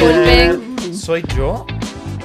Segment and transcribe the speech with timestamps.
[0.00, 0.94] Disculpen.
[0.94, 1.66] ¿Soy yo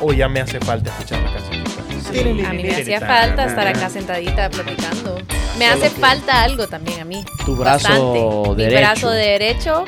[0.01, 2.45] o ya me hace falta escuchar la canción?
[2.45, 5.17] A mí me hacía falta estar acá sentadita platicando.
[5.57, 7.25] Me hace falta algo también a mí.
[7.45, 8.63] Tu brazo Bastante.
[8.63, 8.75] derecho.
[8.75, 9.85] Mi brazo derecho,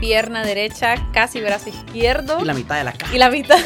[0.00, 2.40] pierna derecha, casi brazo izquierdo.
[2.40, 3.14] Y la mitad de la cara.
[3.14, 3.58] Y la mitad.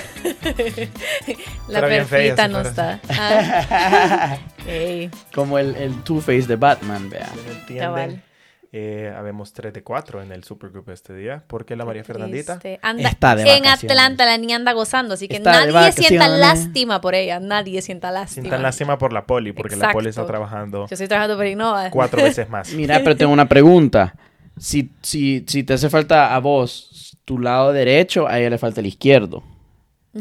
[1.69, 3.01] la perfita no está.
[3.09, 4.37] Ah.
[5.35, 7.31] Como el, el Two-Face de Batman, vea.
[7.79, 8.23] Cabal.
[8.71, 11.43] Eh, habemos 3 de 4 en el supergroup este día.
[11.47, 12.59] porque la María Fernandita?
[12.83, 13.67] Anda, Está de en.
[13.67, 17.41] Atlanta la niña anda gozando, así que Está nadie sienta lástima por ella.
[17.41, 18.43] Nadie sienta lástima.
[18.43, 21.47] Sin tan lástima por la poli, porque la poli está trabajando Yo estoy trabajando por
[21.47, 21.91] Innova.
[21.91, 22.73] cuatro veces más.
[22.75, 24.15] Mira, pero tengo una pregunta.
[24.59, 28.81] Si, si, si te hace falta a vos tu lado derecho, a ella le falta
[28.81, 29.43] el izquierdo.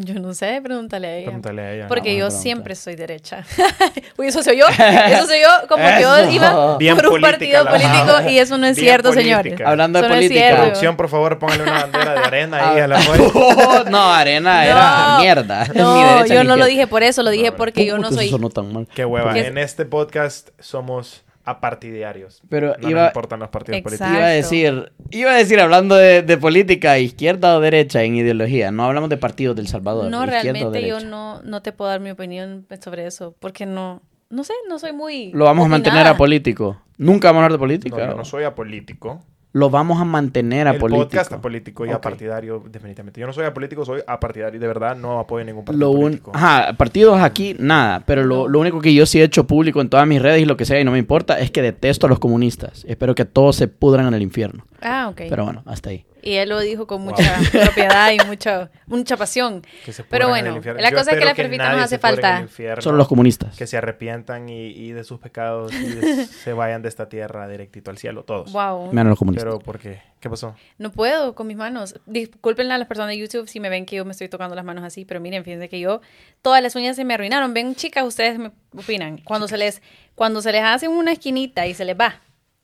[0.03, 1.25] Yo no sé, pregúntale a ella.
[1.25, 1.87] Pregúntale a ella.
[1.87, 2.41] Porque No, yo pregunta.
[2.43, 3.43] siempre soy derecha.
[4.17, 4.65] Uy, eso soy yo.
[4.67, 5.67] Eso soy yo.
[5.67, 8.85] Como que yo iba Bien por un política partido político y eso no es Bien
[8.87, 9.41] cierto, política.
[9.41, 9.61] señores.
[9.67, 10.55] Hablando de Eso no política.
[10.57, 12.99] Producción, por favor, póngale una bandera de arena ahí a la
[13.89, 15.19] no, arena era No.
[15.19, 15.67] mierda.
[15.73, 18.09] No, derecha yo no lo dije por eso, lo dije No, porque yo no Puta,
[18.09, 18.29] eso soy.
[18.29, 18.87] sonó tan mal.
[18.93, 19.37] Qué hueva.
[19.37, 22.41] En este podcast somos apartidarios.
[22.49, 23.97] Pero no iba, nos importan los partidos Exacto.
[23.97, 24.17] políticos.
[24.19, 28.69] iba a decir, iba a decir hablando de, de política, izquierda o derecha en ideología.
[28.71, 30.11] No hablamos de partidos del Salvador.
[30.11, 33.35] No, realmente yo no, no te puedo dar mi opinión sobre eso.
[33.39, 34.01] Porque no.
[34.29, 35.31] No sé, no soy muy.
[35.31, 36.81] Lo vamos a mantener apolítico.
[36.97, 38.09] Nunca vamos a hablar de No, política.
[38.09, 39.23] yo no soy apolítico.
[39.53, 41.03] Lo vamos a mantener El apolítico.
[41.05, 41.95] podcast apolítico y Ok.
[41.95, 43.19] apartidario, definitivamente.
[43.19, 44.59] Yo no soy apolítico, soy apartidario.
[44.59, 46.01] De verdad, no apoyo ningún partido Lo un...
[46.03, 46.31] político.
[46.35, 48.03] Ajá, partidos aquí, nada.
[48.05, 50.45] Pero lo, lo único que yo sí he hecho público en todas mis redes y
[50.45, 52.85] lo que sea, y no me importa, es que detesto a los comunistas.
[52.87, 54.65] Espero que todos se pudran en el infierno.
[54.81, 55.21] Ah, ok.
[55.29, 56.05] Pero bueno, hasta ahí.
[56.27, 59.61] Y él lo dijo con mucha propiedad y mucha, mucha pasión.
[59.85, 62.41] Que se Pero bueno, la Yo cosa es que la perfita nos hace falta.
[62.41, 63.55] infierno, Solo los comunistas.
[63.57, 67.47] Que se arrepientan y, y de sus pecados y de- se vayan de esta tierra
[67.47, 68.51] directito al cielo, todos.
[68.51, 68.91] Wow.
[68.93, 69.45] Menos los comunistas.
[69.45, 70.01] Pero, ¿por qué?
[70.19, 70.55] ¿Qué pasó?
[70.77, 71.95] No puedo con mis manos.
[72.07, 74.65] Disculpen a las personas de YouTube si me ven que yo me estoy tocando las
[74.65, 76.01] manos así, pero miren, fíjense que yo
[76.41, 77.53] todas las uñas se me arruinaron.
[77.53, 79.19] Ven, chicas, ustedes me opinan.
[79.19, 79.81] Cuando se les
[80.15, 82.19] cuando se les hace una esquinita y se les va,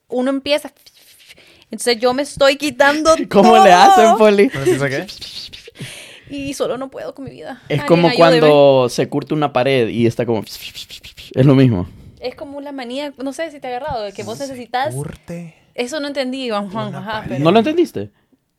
[0.08, 0.72] uno empieza
[1.74, 4.50] entonces yo me estoy quitando ¿Cómo le hacen, Poli?
[6.30, 7.60] Y solo no puedo con mi vida.
[7.68, 10.42] Es Alguien como cuando se curte una pared y está como...
[11.34, 11.86] Es lo mismo.
[12.20, 15.54] es como la manía, no sé si te ha agarrado, de que vos necesitas Curte.
[15.74, 17.28] Eso no entendí, Juan Juan, Una ajá, pared.
[17.28, 18.10] pero ¿No lo entendiste?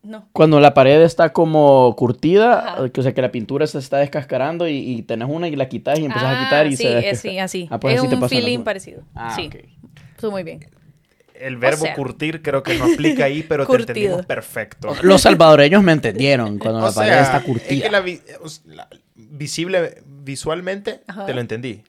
[0.03, 0.27] no.
[0.33, 2.89] Cuando la pared está como curtida, Ajá.
[2.95, 5.97] o sea que la pintura se está descascarando y, y tenés una y la quitas
[5.97, 7.67] y empezás a Ah, quitar y sí, se descasca- sí, así.
[7.71, 9.01] Ah, pues es así te un pasa feeling parecido.
[9.15, 9.55] Ah, sí, ok.
[10.15, 10.59] estuvo muy bien.
[11.40, 13.90] El verbo sea, curtir creo que no aplica ahí, pero te curtido.
[13.91, 14.96] entendimos perfecto.
[15.01, 17.84] Los salvadoreños me entendieron cuando O la pared sea, está es curtida.
[17.85, 21.25] que la, vi- o la- visible, visualmente, Ajá.
[21.25, 21.84] te lo entendí.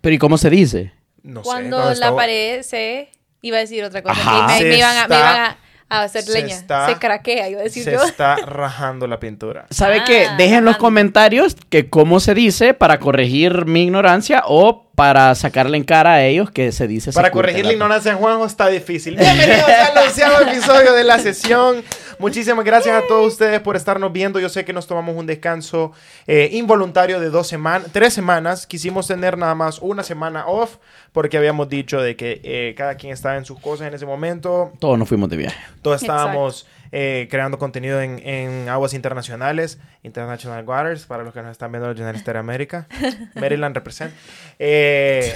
[0.00, 0.92] Pero ¿y cómo se dice?
[1.22, 1.44] No sé.
[1.44, 3.08] cuando cuando la estaba- pared se
[3.42, 4.38] iba a decir otra cosa Ajá.
[4.38, 5.58] y me, Se me iban, a, me iban a,
[5.90, 9.20] a hacer se leña está- se craquea iba a decir se yo está rajando la
[9.20, 9.66] pintura.
[9.70, 10.26] ¿Sabe Ah, qué?
[10.38, 15.76] Dejen en los comentarios que cómo se dice para corregir mi ignorancia o para sacarle
[15.76, 17.10] en cara a ellos que se dice...
[17.10, 19.16] se Para corregir la la- ignorancia de Juanjo está difícil.
[19.18, 21.82] Bienvenidos al onceavo episodio de la sesión.
[22.24, 24.40] Muchísimas gracias a todos ustedes por estarnos viendo.
[24.40, 25.92] Yo sé que nos tomamos un descanso
[26.26, 28.66] eh, involuntario de dos semanas, tres semanas.
[28.66, 30.78] Quisimos tener nada más una semana off
[31.12, 34.72] porque habíamos dicho de que eh, cada quien estaba en sus cosas en ese momento.
[34.78, 35.60] Todos nos fuimos de viaje.
[35.82, 36.66] Todos estábamos
[36.96, 41.88] eh, creando contenido en, en aguas internacionales, International Waters, para los que nos están viendo
[41.88, 42.86] los Journalistas de América.
[43.34, 44.12] Maryland represent.
[44.60, 45.34] Eh,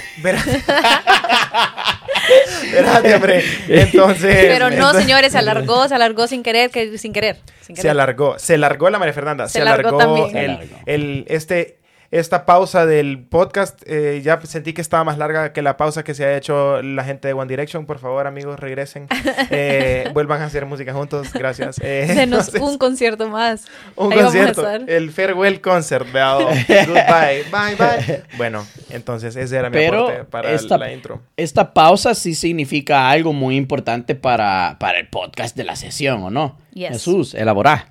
[2.63, 3.43] Espérate, hombre.
[3.67, 4.35] Entonces.
[4.47, 7.89] pero no entonces- señores se alargó se alargó sin querer que sin querer sin Se
[7.89, 8.37] alargó.
[8.39, 9.47] Se alargó la María Fernanda.
[9.47, 10.37] Se, Se alargó alargó, también.
[10.37, 10.77] el, Se alargó.
[10.85, 11.78] el- este,
[12.11, 13.81] esta pausa del podcast.
[13.85, 17.03] eh, ya sentí que estaba más larga que la pausa que se ha hecho la
[17.03, 17.85] gente de One Direction.
[17.85, 19.07] Por favor, amigos, regresen.
[19.51, 21.31] Eh, vuelvan a hacer música juntos.
[21.33, 21.79] Gracias.
[21.83, 23.65] Eh, Denos entonces, un concierto más
[23.95, 24.67] un Ahí concierto.
[24.87, 26.07] El farewell concert.
[26.13, 27.43] Goodbye.
[27.51, 28.23] Bye, bye.
[28.37, 31.21] Bueno, entonces ese era mi Pero aporte para esta- la intro.
[31.37, 36.29] Esta pausa sí significa algo muy importante para, para el podcast de la sesión, ¿o
[36.29, 36.57] no?
[36.73, 36.89] Yes.
[36.89, 37.87] Jesús, elaborá.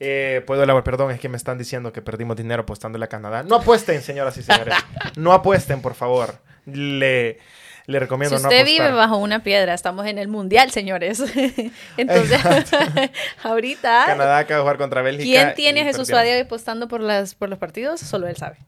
[0.00, 3.42] Eh, Puedo elaborar, perdón, es que me están diciendo que perdimos dinero apostándole a Canadá.
[3.42, 4.74] No apuesten, señoras y señores.
[5.16, 6.36] No apuesten, por favor.
[6.66, 7.38] Le,
[7.86, 8.64] le si recomiendo no usted apostar.
[8.86, 11.22] vive bajo una piedra estamos en el mundial señores
[11.96, 12.38] entonces
[13.42, 15.24] ahorita Canadá acaba de jugar contra Bélgica.
[15.24, 16.08] quién tiene y a Jesús.
[16.08, 18.58] Suárez apostando por las por los partidos solo él sabe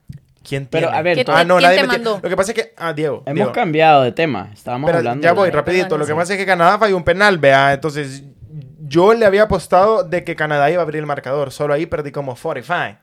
[0.42, 0.98] ¿Quién Pero, tiene?
[0.98, 2.18] a ver, ¿Quién- ah, no, quién nadie te mandó?
[2.22, 2.72] Lo que pasa es que.
[2.78, 3.22] Ah, Diego.
[3.26, 3.52] Hemos Diego.
[3.52, 4.48] cambiado de tema.
[4.54, 5.98] Estábamos Pero hablando ya voy, rapidito.
[5.98, 7.74] Lo que pasa es que Canadá falló un penal, vea.
[7.74, 8.22] Entonces,
[8.90, 11.52] yo le había apostado de que Canadá iba a abrir el marcador.
[11.52, 12.98] Solo ahí perdí como 45.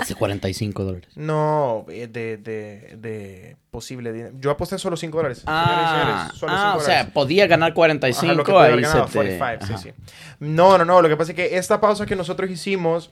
[0.00, 1.08] Dice 45 dólares.
[1.16, 4.34] No, eh, de, de, de posible dinero.
[4.38, 5.42] Yo aposté solo 5 dólares.
[5.46, 7.12] Ah, señores, solo ah, 5 o sea, dólares.
[7.12, 9.82] podía ganar 45 Ajá, ahí ganado, se te- 45, sí, ajá.
[9.82, 9.90] sí.
[10.38, 11.02] No, no, no.
[11.02, 13.10] Lo que pasa es que esta pausa que nosotros hicimos,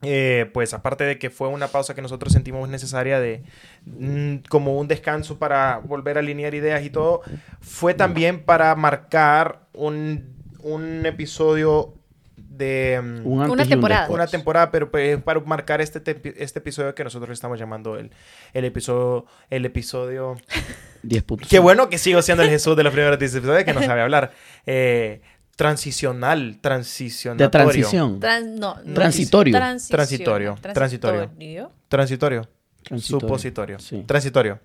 [0.00, 3.42] eh, pues aparte de que fue una pausa que nosotros sentimos necesaria de
[3.84, 7.20] mm, como un descanso para volver a alinear ideas y todo,
[7.60, 11.94] fue también para marcar un, un episodio
[12.36, 13.00] de...
[13.02, 14.08] mm, Una un temporada.
[14.10, 17.96] una temporada, pero pues, para marcar este, te- este episodio que nosotros le estamos llamando
[17.98, 18.10] el,
[18.52, 19.26] el episodio...
[19.50, 20.36] El episodio
[21.02, 21.48] 10 puntos.
[21.48, 24.02] Qué bueno que sigo siendo el Jesús de los primeros 10 episodios que no sabe
[24.02, 24.32] hablar.
[24.66, 25.20] Eh,
[25.56, 27.46] transicional, transicionatorio.
[27.46, 28.20] De transición.
[28.20, 28.94] Trans- no, no.
[28.94, 29.52] Transitorio.
[29.54, 29.96] Transición.
[29.96, 31.30] Transitorio, transitorio.
[31.38, 31.70] Transitorio.
[31.88, 32.48] Transitorio.
[32.88, 32.98] Transitorio.
[33.00, 33.78] Supositorio.
[33.80, 34.04] Sí.
[34.06, 34.60] Transitorio.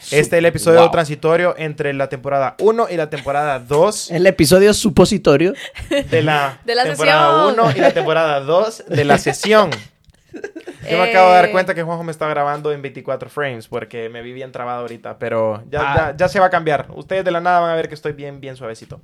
[0.00, 0.90] Este es el episodio Wow.
[0.90, 5.54] transitorio entre la temporada 1 y la temporada 2 El episodio supositorio.
[6.10, 7.60] de la, De la temporada sesión.
[7.66, 9.70] 1 y la temporada 2 de la sesión.
[10.32, 14.08] Yo me acabo de dar cuenta que Juanjo me está grabando en 24 frames porque
[14.08, 15.94] me vi bien trabado ahorita, pero ya, Ah.
[16.10, 16.86] ya, ya se va a cambiar.
[16.94, 19.00] Ustedes de la nada van a ver que estoy bien, bien suavecito.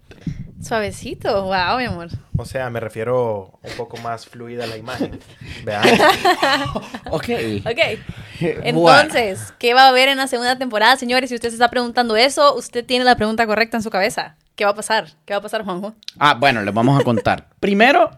[0.63, 1.43] Suavecito.
[1.45, 2.09] Wow, mi amor.
[2.39, 5.19] O sea, me refiero un poco más fluida la imagen.
[5.65, 5.83] Vean.
[7.11, 7.29] Ok.
[7.67, 7.79] Ok.
[8.41, 11.29] Entonces, ¿qué va a haber en la segunda temporada, señores?
[11.31, 14.37] Si usted se está preguntando eso, usted tiene la pregunta correcta en su cabeza.
[14.57, 15.09] ¿Qué va a pasar?
[15.25, 15.95] ¿Qué va a pasar, Juanjo?
[16.19, 17.49] Ah, bueno, les vamos a contar.
[17.61, 18.11] Primero,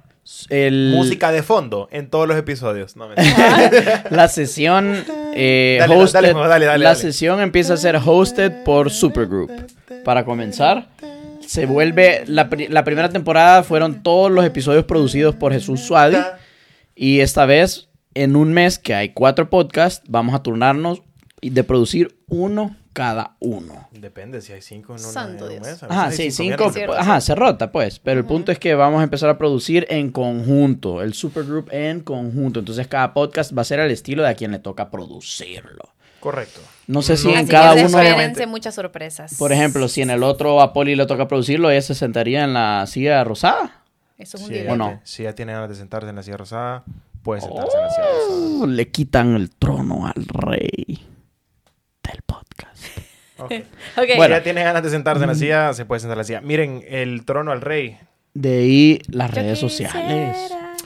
[0.49, 2.97] el, Música de fondo en todos los episodios.
[2.97, 4.05] No, mentira.
[4.11, 7.01] la sesión eh, Dale, hosted- dale, dale, dale, la dale.
[7.01, 9.51] sesión empieza a ser hosted por Supergroup.
[10.05, 10.89] Para comenzar,
[11.47, 16.17] se vuelve la, la primera temporada fueron todos los episodios producidos por Jesús Suadi
[16.95, 21.03] y esta vez en un mes que hay cuatro podcasts vamos a turnarnos
[21.43, 23.89] de producir uno cada uno.
[23.93, 25.83] Depende si hay cinco en, una, Santo en un mes.
[25.83, 26.57] Ajá, hay sí, cinco.
[26.57, 26.73] viernes.
[26.73, 26.95] Cierto.
[26.95, 27.99] Ajá, se rota, pues.
[27.99, 31.03] Pero el punto es que vamos a empezar a producir en conjunto.
[31.03, 32.61] El supergroup en conjunto.
[32.61, 35.91] Entonces, cada podcast va a ser al estilo de a quien le toca producirlo.
[36.21, 36.63] Correcto.
[36.87, 38.01] No sé si No, en Así cada que uno.
[38.01, 39.35] espérense muchas sorpresas.
[39.39, 42.55] Por ejemplo, si en el otro a Poli le toca producirlo, ella se sentaría en
[42.55, 43.83] la silla rosada.
[44.17, 44.49] Eso es un
[45.05, 46.85] Si si ella tiene ganas de sentarse en la silla rosada,
[47.23, 48.63] puede sentarse en la silla rosada.
[48.63, 51.16] Oh, le quitan el trono al rey
[52.07, 52.85] del podcast.
[53.97, 54.35] Bueno.
[54.35, 56.41] ella tiene ganas de sentarse en la silla, se puede sentar en la silla.
[56.41, 57.99] Miren, el trono al rey.
[58.35, 60.37] De ahí las Yo redes sociales.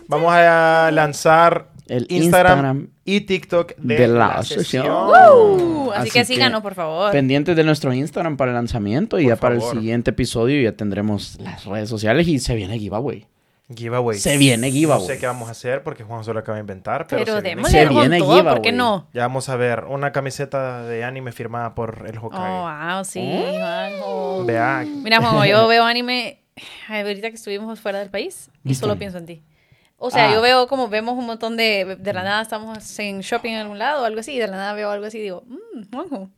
[0.08, 4.86] Vamos a lanzar El Instagram, Instagram y TikTok de, de la, la sesión.
[4.88, 7.12] Uh, así, Así que síganos, por favor.
[7.12, 10.72] Pendientes de nuestro Instagram para el lanzamiento y Por ya para el siguiente episodio ya
[10.72, 13.26] tendremos las redes sociales y se viene giveaway.
[13.74, 14.18] Giveaway.
[14.18, 15.00] Se viene giveaway.
[15.00, 17.42] No sé qué vamos a hacer porque Juan solo acaba de inventar, pero, Pero se
[17.42, 18.62] viene démosle Se viene todo, ¿por giveaway.
[18.62, 19.08] qué no?
[19.12, 22.94] Ya vamos a ver una camiseta de anime firmada por el Oh, Hokage.
[22.94, 24.44] wow, sí, Juanjo.
[24.44, 26.42] Vea, Mira, Juanjo, yo veo anime
[26.88, 29.42] ahorita que estuvimos fuera del país y solo pienso en ti.
[30.02, 30.34] O sea, Ah.
[30.34, 31.96] yo veo como vemos un montón de...
[32.00, 34.56] De la nada estamos en shopping en algún lado o algo así y de la
[34.56, 36.30] nada veo algo así y digo, mmm, Juanjo.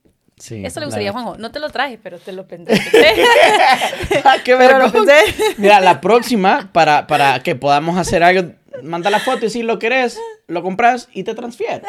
[0.42, 1.12] Sí, Esto le gustaría a.
[1.12, 1.36] Juanjo.
[1.38, 2.72] No te lo traje, pero te lo pensé.
[4.24, 5.14] Ah, qué pero lo vergüenza.
[5.24, 5.54] pensé.
[5.58, 8.50] Mira, la próxima, para, para que podamos hacer algo,
[8.82, 10.18] manda la foto y si lo querés,
[10.48, 11.82] lo compras y te transfieres.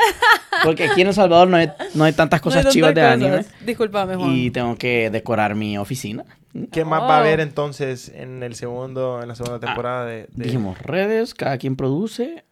[0.64, 3.02] Porque aquí en El Salvador no hay, no hay tantas cosas No hay chivas de
[3.02, 3.38] tantas anime.
[3.44, 3.66] cosas.
[3.66, 4.32] Discúlpame, Juan.
[4.32, 6.24] Y tengo que decorar mi oficina.
[6.72, 7.22] ¿qué más va a Oh.
[7.22, 11.76] haber entonces en el segundo, en la segunda temporada de, de- Dijimos redes, cada quien
[11.76, 12.44] produce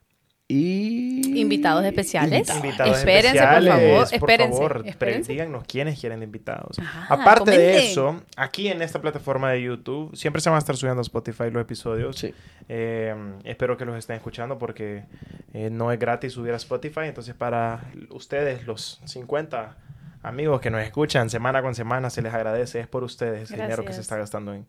[0.52, 1.40] y...
[1.40, 2.50] Invitados especiales.
[2.56, 3.70] invitados Espérense, por especiales?
[3.70, 5.26] favor, Por favor, espérense.
[5.28, 6.78] pre- díganos quiénes quieren de invitados.
[6.80, 10.76] Ajá, Aparte de eso, aquí en esta plataforma de YouTube, siempre se van a estar
[10.76, 12.18] subiendo a Spotify los episodios.
[12.18, 12.34] Sí.
[12.70, 13.16] Eh,
[13.46, 15.06] espero que los estén escuchando porque
[15.54, 17.02] eh, no es gratis subir a Spotify.
[17.06, 19.78] Entonces, para ustedes, los 50
[20.24, 22.80] amigos que nos escuchan semana con semana, se les agradece.
[22.82, 24.66] Es por ustedes el dinero que se está gastando en,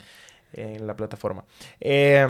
[0.53, 1.43] en la plataforma.
[1.81, 2.25] Eh,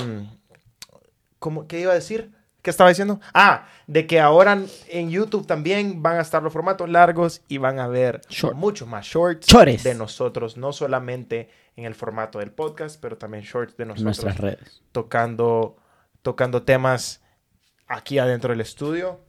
[1.40, 2.32] ¿cómo, ¿Qué iba a decir?
[2.64, 3.20] ¿Qué estaba diciendo?
[3.34, 7.78] Ah, de que ahora en YouTube también van a estar los formatos largos y van
[7.78, 8.56] a ver Short.
[8.56, 9.84] muchos más shorts Chores.
[9.84, 14.38] de nosotros, no solamente en el formato del podcast, pero también shorts de nosotros nuestras
[14.38, 14.82] redes.
[14.94, 15.76] tocando,
[16.22, 17.22] tocando temas
[17.88, 19.20] aquí adentro del estudio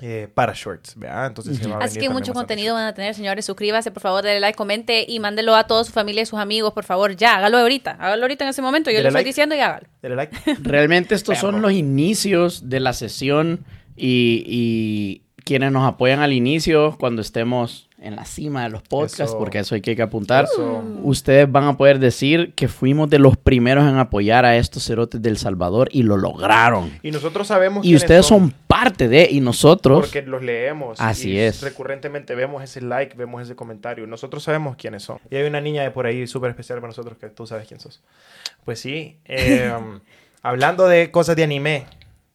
[0.00, 1.26] eh, para shorts, ¿verdad?
[1.26, 3.44] Entonces se va a Así que mucho contenido van a tener, señores.
[3.44, 6.72] Suscríbase, por favor, dale like, comente y mándelo a toda su familia y sus amigos,
[6.72, 7.16] por favor.
[7.16, 7.92] Ya, hágalo ahorita.
[7.98, 8.90] Hágalo ahorita en ese momento.
[8.90, 9.28] Yo Dele le estoy like.
[9.28, 9.86] diciendo y hágalo.
[10.00, 10.36] Dele like.
[10.62, 11.52] Realmente estos Perro.
[11.52, 13.64] son los inicios de la sesión
[13.96, 19.20] y, y quienes nos apoyan al inicio cuando estemos en la cima de los podcasts,
[19.20, 19.38] Eso.
[19.38, 20.44] porque eso hay que apuntar.
[20.44, 20.82] Eso.
[21.02, 25.20] Ustedes van a poder decir que fuimos de los primeros en apoyar a estos cerotes
[25.20, 26.98] del Salvador y lo lograron.
[27.02, 30.00] Y nosotros sabemos Y ustedes son parte de, y nosotros...
[30.00, 31.00] porque los leemos.
[31.00, 31.62] Así y es.
[31.62, 34.06] Recurrentemente vemos ese like, vemos ese comentario.
[34.06, 35.18] Nosotros sabemos quiénes son.
[35.30, 37.80] Y hay una niña de por ahí súper especial para nosotros que tú sabes quién
[37.80, 38.02] sos.
[38.64, 39.18] Pues sí.
[39.26, 39.72] eh,
[40.42, 41.86] hablando de cosas de anime.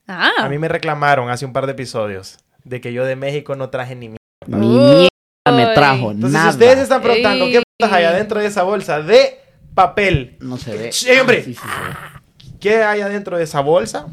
[0.08, 0.30] Ah.
[0.38, 3.70] A mí me reclamaron hace un par de episodios de que yo de México no
[3.70, 4.20] traje ni mierda.
[4.48, 5.08] Ni mierda
[5.52, 6.52] me trajo, Entonces, nada.
[6.52, 7.52] si ustedes se están preguntando Ey.
[7.54, 9.40] qué putas hay adentro de esa bolsa de
[9.74, 10.92] papel, No se ve.
[10.92, 11.08] Sí.
[11.12, 12.56] Ah, sí, sí se ve.
[12.60, 14.08] ¿qué hay adentro de esa bolsa?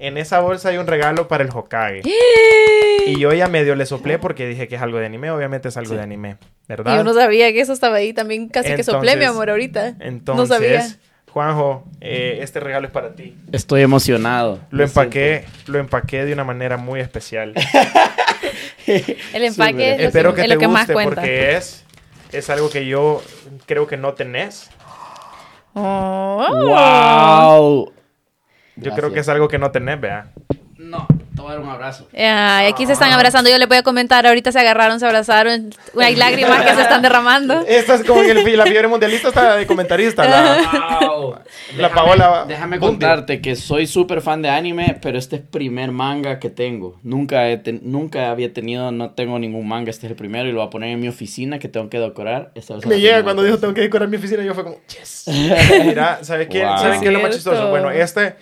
[0.00, 2.02] En esa bolsa hay un regalo para el Hokage.
[3.06, 5.30] Y yo ya medio le soplé porque dije que es algo de anime.
[5.30, 5.96] Obviamente es algo Sí.
[5.96, 6.96] de anime, Y ¿verdad?
[6.96, 9.94] yo no sabía que eso estaba ahí también casi que soplé, mi amor, ahorita.
[10.00, 10.84] Entonces, no sabía.
[11.32, 13.34] Juanjo, eh, este regalo es para ti.
[13.52, 14.60] Estoy emocionado.
[14.70, 17.54] Lo empaqué, lo empaqué de una manera muy especial.
[18.86, 21.14] El empaque es lo, Espero que es te lo que más guste cuenta.
[21.14, 21.84] porque es,
[22.32, 23.22] es algo que yo
[23.64, 24.68] creo que no tenés.
[25.72, 26.46] Oh.
[26.50, 27.92] ¡Wow!
[28.76, 30.32] Yo creo que es algo que no tenés, vea.
[30.76, 31.06] No,
[31.50, 32.06] a dar un abrazo.
[32.16, 33.50] Ay, aquí se están abrazando.
[33.50, 34.26] Yo les voy a comentar.
[34.26, 35.70] Ahorita se agarraron, se abrazaron.
[36.00, 37.64] Hay lágrimas que se están derramando.
[37.68, 40.24] Esta es como en el, la fiebre mundialista está de comentarista.
[40.24, 41.36] La, Wow.
[41.76, 42.92] La Paola Déjame Bundy.
[42.92, 46.98] contarte que soy súper fan de anime, pero este es primer manga que tengo.
[47.02, 49.90] Nunca, he ten- nunca había tenido, no tengo ningún manga.
[49.90, 51.98] Este es el primero y lo voy a poner en mi oficina que tengo que
[51.98, 52.50] decorar.
[52.54, 55.24] Esta me llega cuando dijo tengo que decorar mi oficina y yo fue como, yes.
[55.84, 56.64] Mira, ¿sabes qué?
[56.64, 56.78] Wow.
[56.78, 57.70] ¿Saben qué es lo más chistoso?
[57.70, 58.34] Bueno, este,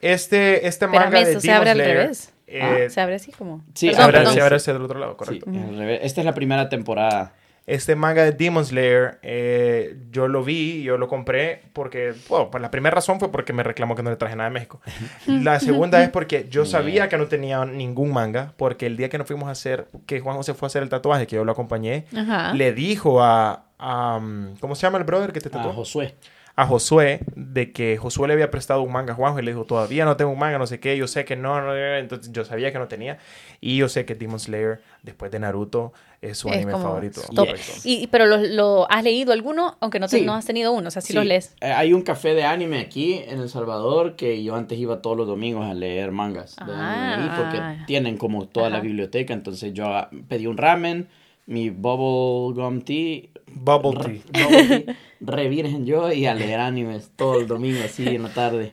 [0.00, 2.32] este, este Espérame, manga de abre al Demon Slayer, revés.
[2.58, 3.64] Eh, Ah, se abre así como.
[3.74, 4.34] Sí, se Perdón, abre, perdón.
[4.34, 5.50] se abre hacia el otro lado, Sí, correcto.
[5.50, 6.00] al revés.
[6.02, 7.32] Esta es la primera temporada.
[7.66, 12.60] Este manga de Demon Slayer, eh, yo lo vi, yo lo compré porque, bueno, pues
[12.60, 14.82] la primera razón fue porque me reclamó que no le traje nada de México.
[15.26, 19.16] La segunda es porque yo sabía que no tenía ningún manga, porque el día que
[19.16, 21.52] nos fuimos a hacer, que Juan José fue a hacer el tatuaje, que yo lo
[21.52, 22.52] acompañé, Ajá.
[22.52, 25.72] le dijo a, a, um, ¿cómo se llama el brother que te A tatuó?
[25.72, 26.16] Josué.
[26.56, 29.64] A Josué de que Josué le había prestado un manga a Juanjo y le dijo,
[29.64, 32.30] todavía no tengo un manga, no sé qué, yo sé que no, no, no", entonces
[32.32, 33.18] yo sabía que no tenía
[33.60, 35.92] y yo sé que Demon Slayer, después de Naruto,
[36.22, 37.20] es su Es anime favorito.
[37.34, 37.48] top.
[37.48, 37.72] Correcto.
[37.82, 40.24] Y, y- pero lo, lo- has leído alguno, aunque no, te- Sí.
[40.24, 41.54] no has tenido uno, o sea, si Sí, los lees.
[41.60, 45.16] eh, hay un café de anime aquí en El Salvador que yo antes iba todos
[45.16, 47.36] los domingos a leer mangas de anime Ah.
[47.36, 48.84] porque tienen como toda la Ajá.
[48.86, 49.34] biblioteca.
[49.34, 51.08] Entonces yo ah, pedí un ramen,
[51.46, 54.44] mi bubble gum tea, Bubble re, tea.
[54.44, 58.30] bubble tea, re virgen yo y a leer animes todo el domingo así en la
[58.30, 58.72] tarde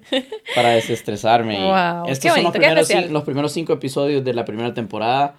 [0.56, 1.58] para desestresarme.
[1.62, 3.10] Wow, estos qué son los bonito, qué primeros, especial.
[3.10, 5.36] cin- los primeros cinco episodios de la primera temporada.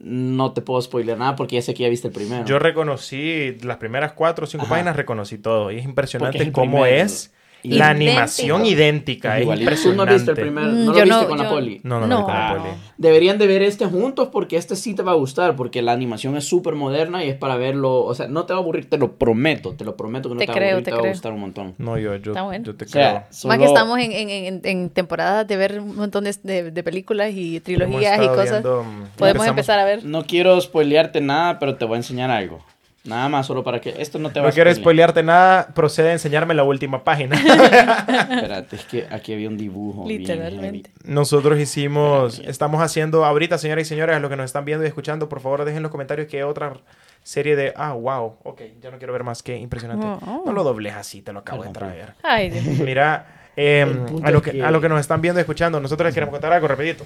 [0.00, 2.44] No te puedo spoiler nada porque ya sé que ya viste el primero.
[2.44, 4.74] Yo reconocí las primeras cuatro o cinco Ajá.
[4.76, 7.02] páginas, reconocí todo y es impresionante es cómo primero.
[7.04, 8.10] es la Idéntico.
[8.10, 9.96] animación idéntica, es impresionante.
[10.12, 11.80] no viste el primero, Mm, no yo lo viste no, con la yo- poli.
[11.82, 12.62] No, no, lo vi con la No.
[12.62, 12.70] poli.
[12.98, 16.36] Deberían de ver este juntos porque este sí te va a gustar, porque la animación
[16.36, 18.96] es súper moderna y es para verlo, o sea, no te va a aburrir, te
[18.98, 20.94] lo prometo, te lo prometo que no Te te, creo, va a aburrir, te te,
[20.94, 21.12] va a creo.
[21.12, 21.74] gustar un montón.
[21.78, 22.64] No, yo, yo, Está bueno.
[22.64, 23.22] yo te O sea, creo.
[23.30, 26.70] solo- Más que estamos en, en, en, en temporadas de ver un montón de, de-
[26.70, 28.50] de películas y trilogías y cosas.
[28.62, 30.04] viendo, mm, Podemos empezamos- empezar a ver.
[30.04, 32.60] No quiero spoilearte nada, pero te voy a enseñar algo.
[33.04, 35.10] Nada más, solo para que esto no te va No a quiero spoilear.
[35.10, 37.36] spoilearte nada, procede a enseñarme la última página.
[37.96, 40.04] Espérate, es que aquí había un dibujo.
[40.04, 40.90] bien Literalmente.
[41.04, 44.88] Nosotros hicimos, estamos haciendo ahorita, señoras y señores, a los que nos están viendo y
[44.88, 46.74] escuchando, por favor dejen en los comentarios qué otra
[47.22, 50.06] serie de, ah, wow, ok, ya no quiero ver más, qué impresionante.
[50.06, 50.42] Oh.
[50.44, 52.14] No lo dobles así, te lo acabo de traer.
[52.22, 52.64] Ay, Dios.
[52.78, 53.26] Mira,
[53.56, 56.06] eh, punto a, lo que, que- a lo que nos están viendo y escuchando, nosotros
[56.06, 57.04] les queremos contar algo rapidito.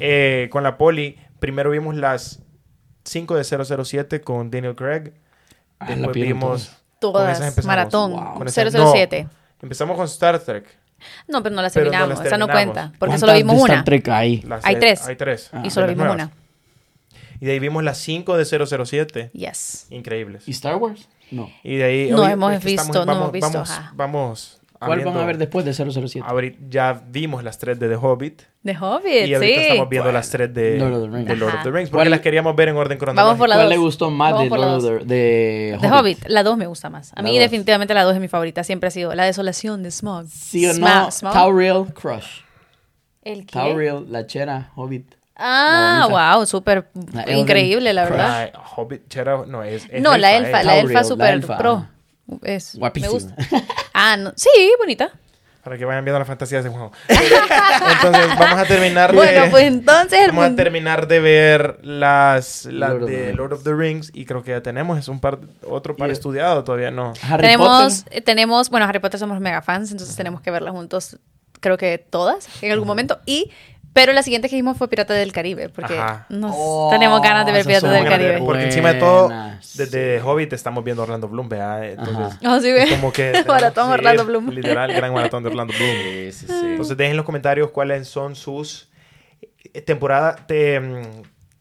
[0.00, 2.40] Eh, con la poli, primero vimos las
[3.08, 5.12] 5 de 007 con Daniel Craig.
[5.78, 6.72] Ah, la Después vieron vimos...
[7.00, 8.34] Todas, maratón, Wow.
[8.38, 9.28] Con esas- 007.
[9.62, 10.66] Empezamos con Star Trek.
[11.28, 13.74] No, pero no las no terminamos, esa no cuenta, porque ¿Cuántas solo vimos de Star
[13.76, 13.84] una.
[13.84, 14.40] Trek hay?
[14.42, 15.06] Las Hay de- tres.
[15.06, 15.50] Hay tres.
[15.52, 15.62] Ah.
[15.64, 16.14] Y solo vimos nuevas.
[16.26, 16.32] una.
[17.40, 19.30] Y de ahí vimos las 5 de 007.
[19.32, 19.86] Yes.
[19.90, 20.48] Increíbles.
[20.48, 21.08] ¿Y Star Wars?
[21.30, 21.48] No.
[21.62, 22.10] Y de ahí...
[22.10, 25.72] No oye, hemos visto, no vamos, hemos visto, vamos ¿Cuál van a ver después de
[25.74, 26.20] 007?
[26.26, 28.42] abri- ya vimos las tres de The Hobbit.
[28.64, 29.66] The Hobbit, y ahorita sí.
[29.66, 31.38] estamos viendo las tres de Lord of the Rings.
[31.38, 31.70] Lord of the.
[31.70, 31.90] Rings.
[31.90, 33.24] Porque ¿Cuál- las queríamos ver en orden cronológico.
[33.26, 33.70] Vamos por la ¿Cuál dos.
[33.72, 34.84] le gustó más Vamos de Lord dos.
[34.84, 37.12] of the, de The Hobbit, la 2 me gusta más.
[37.16, 37.40] A mí dos.
[37.40, 40.26] definitivamente la 2 es mi favorita, siempre ha sido La desolación de Smog.
[40.28, 41.08] ¿Sí o no?
[41.32, 42.42] Tauriel Crush.
[43.22, 43.52] ¿El qué?
[43.52, 45.14] Tauriel, la chera, Hobbit.
[45.40, 46.88] Ah, wow, súper
[47.28, 48.52] increíble, la verdad.
[48.76, 51.56] Hobbit, chera, no, es, es No, la elfa, la elfa elfa.
[51.58, 51.86] pro.
[52.42, 53.12] Es, Guapísima.
[53.12, 53.34] Me gusta.
[54.00, 55.10] Ah, no, sí, bonita.
[55.64, 56.92] Para que vayan viendo las fantasías de juego.
[57.08, 59.16] Entonces, vamos a terminar de...
[59.16, 63.32] Bueno, pues entonces Vamos a terminar de ver las, las Lord de.
[63.34, 66.12] Lord of the Rings y creo que ya tenemos es un par otro par Y-
[66.12, 68.18] estudiado todavía no Harry tenemos, Potter.
[68.18, 71.18] eh, tenemos, bueno, Harry Potter somos mega fans, entonces tenemos que verla juntos,
[71.60, 73.18] creo que todas, en algún momento.
[73.26, 73.50] Y,
[74.00, 76.26] pero la siguiente que vimos fue Pirata del Caribe, porque Ajá.
[76.28, 78.38] nos Oh, tenemos ganas de ver Pirata del Caribe.
[78.44, 79.28] porque encima de todo
[79.74, 81.84] desde Hobbit estamos viendo Orlando Bloom ¿verdad?
[81.84, 82.38] entonces.
[82.46, 84.50] Oh, sí, es como que Maratón sí, Orlando Bloom.
[84.50, 86.54] literal gran maratón de Orlando Bloom Sí, sí, sí.
[86.66, 88.88] entonces dejen en los comentarios cuáles son sus
[89.74, 91.02] eh, temporada te, mm,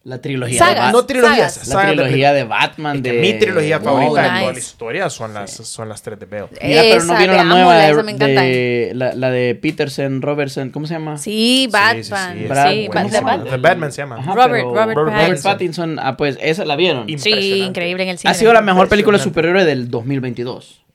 [0.07, 0.73] La trilogía Sagas.
[0.75, 0.91] de Batman.
[0.93, 1.67] No trilogías, sagas.
[1.67, 2.95] La sagas de trilogía de Batman.
[2.95, 4.39] Es de mi trilogía favorita de Nice.
[4.39, 6.47] toda la historia son las, son las tres de Bale.
[6.63, 8.41] Mira, pero no Esa, vieron la nueva de, me encanta.
[8.41, 11.17] de- la, la de Peterson, Robertson, ¿cómo se llama?
[11.17, 12.03] Sí, Batman.
[12.05, 13.37] sí, Sí, es Brad- sí, ¿cómo Bat- se de llama?
[13.37, 14.15] Bat- The Batman se llama.
[14.15, 15.51] Ajá, Robert- pero- Robert Pattinson.
[15.51, 17.05] Pattinson, ah, pues esa la vieron.
[17.19, 18.31] Sí, increíble en el cine.
[18.31, 19.39] Ha sido la mejor película Impresionante.
[19.41, 20.85] superhéroe del 2022.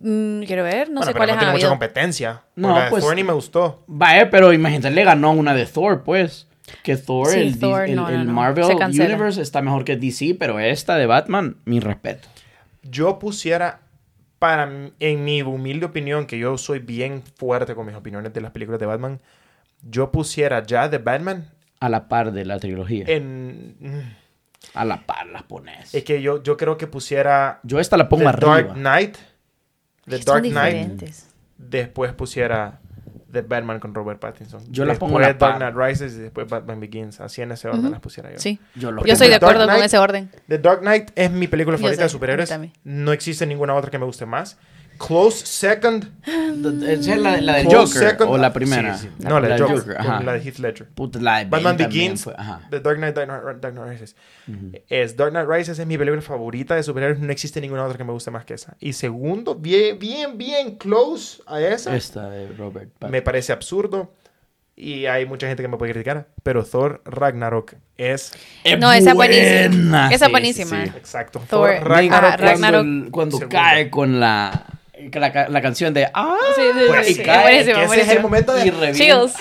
[0.00, 2.42] Mm, quiero ver, no Bueno, sé pero cuáles no tiene mucha competencia.
[2.56, 3.84] No, la de pues- Thor ni me gustó.
[3.86, 6.46] Vaya, pero imagínate, le ganó una de Thor, pues.
[6.82, 8.32] Que Thor, Sí, el, Thor, el- no, el no, no.
[8.32, 8.64] Marvel.
[8.64, 12.28] Universe está mejor que DC, pero esta de Batman, mi respeto.
[12.82, 13.80] Yo pusiera,
[14.38, 18.52] para en mi humilde opinión, que yo soy bien fuerte con mis opiniones de las
[18.52, 19.20] películas de Batman,
[19.82, 23.04] yo pusiera ya de Batman A la par de la trilogía.
[23.08, 24.16] en...
[24.74, 25.94] A la par las pones.
[25.94, 28.50] Es que yo, yo creo que pusiera Yo esta la pongo The arriba.
[28.62, 29.16] Dark Knight.
[30.06, 30.74] The Son Dark Knight.
[30.74, 31.28] diferentes.
[31.58, 32.80] Después pusiera
[33.32, 34.62] The Batman con Robert Pattinson.
[34.70, 35.56] Yo las después pongo la Dark.
[35.56, 37.20] Knight Rises y después Batman Begins.
[37.20, 38.38] Así en ese orden las pusiera yo.
[38.38, 38.60] Sí.
[38.74, 40.30] Yo lo Yo estoy de acuerdo con ese orden.
[40.48, 42.54] The Dark Knight es mi película favorita sé, de superhéroes.
[42.84, 44.58] No existe ninguna otra que me guste más.
[44.98, 46.10] Close Second.
[46.26, 48.96] ¿Esa es la, la del Joker Second- o la primera?
[48.96, 49.24] Sí, sí.
[49.24, 49.96] No, la de del Joker.
[49.98, 50.22] ajá.
[50.22, 50.88] la de Heath Ledger.
[50.88, 52.60] Puta, la de Bane Batman Begins, fue- ajá.
[52.70, 54.16] The Dark Knight, Dark Knight, Dark Knight Rises.
[54.88, 57.18] Es Dark Knight Rises es mi película favorita de superhéroes.
[57.20, 58.76] No existe ninguna otra que me guste más que esa.
[58.80, 61.94] Y segundo, bien, bien, bien close a esa.
[61.96, 63.10] Esta de Robert Pattinson.
[63.10, 64.12] Me parece absurdo.
[64.78, 66.28] Y hay mucha gente que me puede criticar.
[66.42, 68.30] Pero Thor Ragnarok es.
[68.62, 69.68] Es No, esa es buenísima.
[69.70, 70.06] buena.
[70.08, 70.84] Esa es Sí, buenísima.
[70.84, 70.92] sí.
[70.96, 71.42] Exacto.
[71.48, 72.30] Thor, Thor, Ragnarok.
[72.32, 73.10] ah, Ragnarok.
[73.10, 74.66] Cuando, cae con la,
[75.12, 77.22] la, la canción de Ah, Sí, sí, Pues, sí, sí, sí.
[77.24, 78.66] cae, buenísimo, ese es el momento de.
[78.66, 78.92] y.
[78.92, 79.34] Chills.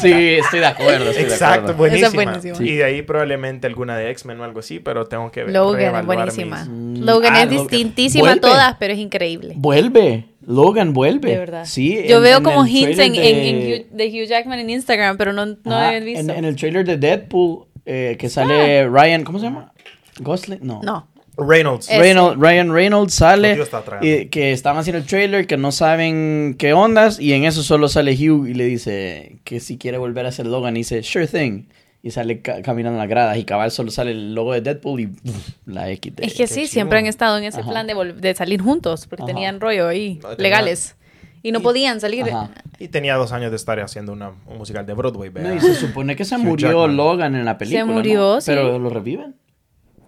[0.00, 1.10] Sí, estoy de acuerdo.
[1.10, 1.76] estoy de Exacto, acuerdo.
[2.10, 2.32] buenísima.
[2.54, 2.60] Es.
[2.60, 5.52] Y de ahí probablemente alguna de X-Men o algo así, pero tengo que ver.
[5.52, 6.60] Logan buenísima.
[6.64, 7.66] mis- Mm, Logan ah, es Logan.
[7.68, 8.40] distintísima Vuelve.
[8.40, 9.54] todas, pero es increíble.
[9.56, 10.24] Vuelve.
[10.46, 11.30] Logan vuelve.
[11.30, 11.64] De verdad.
[11.64, 12.04] Sí.
[12.08, 14.58] Yo en- veo en como hints en, trailer en- en de- Hugh, de Hugh Jackman
[14.58, 16.20] en Instagram, pero no, no Ajá, he visto.
[16.20, 19.72] En, en el trailer de Deadpool, eh, que sale Ryan, ¿cómo se llama?
[20.20, 20.80] Gosling, no.
[20.82, 21.08] No.
[21.36, 21.88] Reynolds.
[21.88, 23.58] Reynolds, Ryan Reynolds sale
[24.02, 27.88] y que estaban haciendo el trailer, que no saben qué ondas, y en eso solo
[27.88, 31.26] sale Hugh y le dice que si quiere volver a ser Logan, y dice, sure
[31.26, 31.64] thing,
[32.02, 35.00] y sale ca- caminando en las gradas, y cabal solo sale el logo de Deadpool
[35.00, 35.08] y
[35.66, 36.24] la X de...
[36.26, 36.66] Es que sí, chivo.
[36.68, 37.70] siempre han estado en ese Ajá.
[37.70, 39.32] plan de, de salir juntos, porque Ajá.
[39.32, 40.96] tenían rollo ahí, No, legales.
[41.42, 42.24] Y no Y- podían salir.
[42.24, 42.50] Ajá.
[42.78, 45.30] Y tenía dos años de estar haciendo una, un musical de Broadway.
[45.34, 46.96] No, y se supone que se murió Jackman.
[46.96, 47.92] Logan en la película, ¿no?
[47.92, 48.46] murió, sí.
[48.50, 49.34] Pero lo reviven.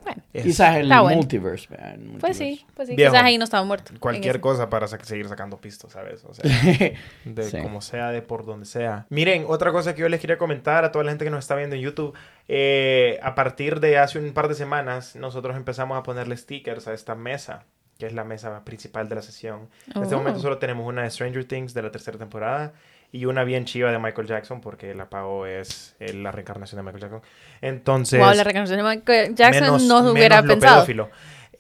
[0.06, 1.16] Bueno, Es Quizás el bueno.
[1.16, 1.66] multiverse.
[1.68, 2.44] vea, el pues multiverse.
[2.44, 2.94] sí, pues sí.
[2.94, 3.10] Viejo.
[3.12, 3.92] Quizás ahí no estaba muerto.
[3.98, 6.24] Cualquier cosa para sa- seguir sacando pistos, ¿sabes?
[6.24, 6.44] O sea,
[7.24, 7.58] de Sí.
[7.60, 9.06] como sea, de por donde sea.
[9.10, 11.56] Miren, otra cosa que yo les quería comentar a toda la gente que nos está
[11.56, 12.14] viendo en YouTube.
[12.48, 16.92] eh, a partir de hace un par de semanas, nosotros empezamos a ponerle stickers a
[16.94, 17.64] esta mesa,
[17.98, 19.68] que es la mesa principal de la sesión.
[19.92, 20.18] En este Oh.
[20.18, 22.72] momento solo tenemos una de Stranger Things de la tercera temporada
[23.12, 26.82] y una bien chiva de Michael Jackson, porque el apago es eh, la reencarnación de
[26.82, 27.22] Michael Jackson.
[27.62, 30.76] Entonces, Wow, la reencarnación de Michael Jackson menos- no menos hubiera lo pensado.
[30.76, 31.10] pedófilo.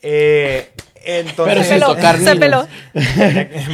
[0.02, 0.70] Eh,
[1.04, 2.66] entonces, Pero tocar se peló.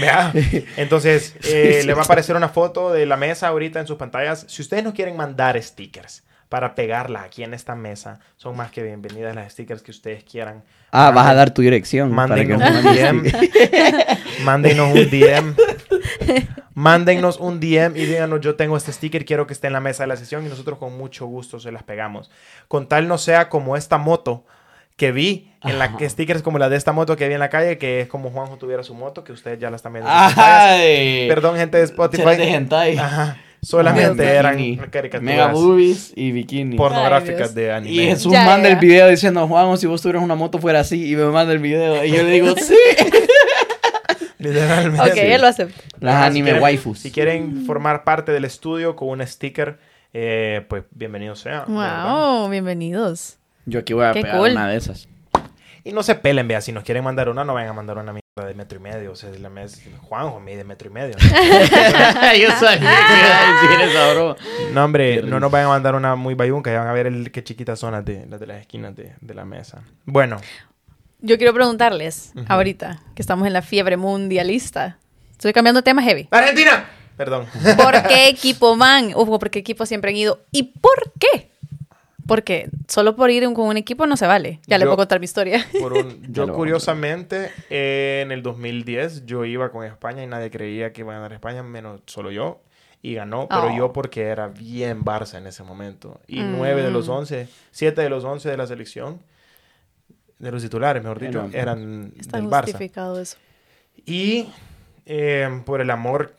[0.01, 0.33] Vea.
[0.77, 4.45] Entonces, eh, le va a aparecer una foto de la mesa ahorita en sus pantallas.
[4.49, 8.83] Si ustedes nos quieren mandar stickers para pegarla aquí en esta mesa, son más que
[8.83, 10.63] bienvenidas las stickers que ustedes quieran.
[10.91, 12.15] Ah, vas a dar tu dirección.
[12.15, 13.33] para que Mándenos un DM.
[14.45, 15.55] Mándenos un DM.
[16.75, 20.03] Mándennos un DM y díganos, yo tengo este sticker, quiero que esté en la mesa
[20.03, 22.31] de la sesión y nosotros con mucho gusto se las pegamos.
[22.69, 24.45] Con tal no sea como esta moto
[24.97, 27.49] que vi, en la que stickers como la de esta moto que vi en la
[27.49, 30.11] calle, que es como Juanjo tuviera su moto, que ustedes ya la están viendo.
[31.31, 32.23] Perdón, gente de Spotify.
[32.99, 33.39] Ajá.
[33.63, 34.29] Solamente Bikini.
[34.37, 36.77] eran Mega caricaturas boobies y bikini.
[36.77, 37.95] pornográficas Ay, de anime.
[37.95, 38.75] Y Jesús Ya, manda ya.
[38.75, 41.61] el video diciendo, Juan, si vos tuvieras una moto fuera así, y me manda el
[41.61, 42.05] video.
[42.05, 42.75] Y yo le digo, sí.
[44.39, 45.01] Literalmente.
[45.01, 45.81] Ok, él lo acepta.
[46.01, 46.99] Las anime quieren- waifus.
[46.99, 49.79] Si quieren formar parte del estudio con un sticker,
[50.13, 51.65] eh, pues bienvenido sea.
[51.67, 52.39] de verdad.
[52.41, 53.39] Wow, bienvenidos.
[53.67, 54.51] Yo aquí voy a Qué pegar cool.
[54.51, 55.09] una de esas.
[55.85, 58.13] Y no se pelen, vea, si nos quieren mandar una, no vayan a mandar una
[58.35, 59.13] mierda de metro y medio.
[59.13, 61.15] O sea, la mes, Juanjo mide metro y medio.
[61.21, 62.85] yo sabía que
[63.19, 64.37] iba a decir esa broma.
[64.73, 67.31] No, hombre, no nos vayan a mandar una muy bayunca, ya van a ver el,
[67.31, 69.83] qué chiquitas son las de las, de las esquinas de, de la mesa.
[70.07, 70.41] Bueno,
[71.21, 74.99] Yo quiero preguntarles, ahorita, que estamos en la fiebre mundialista.
[75.33, 76.29] Estoy cambiando de tema heavy.
[76.31, 76.89] ¡Argentina!
[77.19, 77.47] Perdón.
[77.77, 79.13] ¿Por qué equipo van?
[79.15, 80.41] O por qué equipos siempre han ido.
[80.51, 81.52] ¿Y por qué?
[82.27, 84.61] Porque solo por ir con un equipo no se vale.
[84.67, 85.65] Ya le Yo- puedo contar mi historia.
[85.81, 90.51] Por un- Ya yo curiosamente, eh, en el 2010, yo iba con España y nadie
[90.51, 92.61] creía que iba a ganar España, menos solo yo.
[93.05, 93.77] Y ganó, pero Oh.
[93.77, 96.21] yo porque era bien Barça en ese momento.
[96.29, 96.57] Y Mm.
[96.57, 99.21] nueve de los once, siete de los once de la selección,
[100.39, 102.63] de los titulares, mejor dicho, Eran- eran Está del Barça.
[102.67, 103.37] justificado eso.
[104.07, 104.49] Y
[105.07, 106.33] eh, por el amor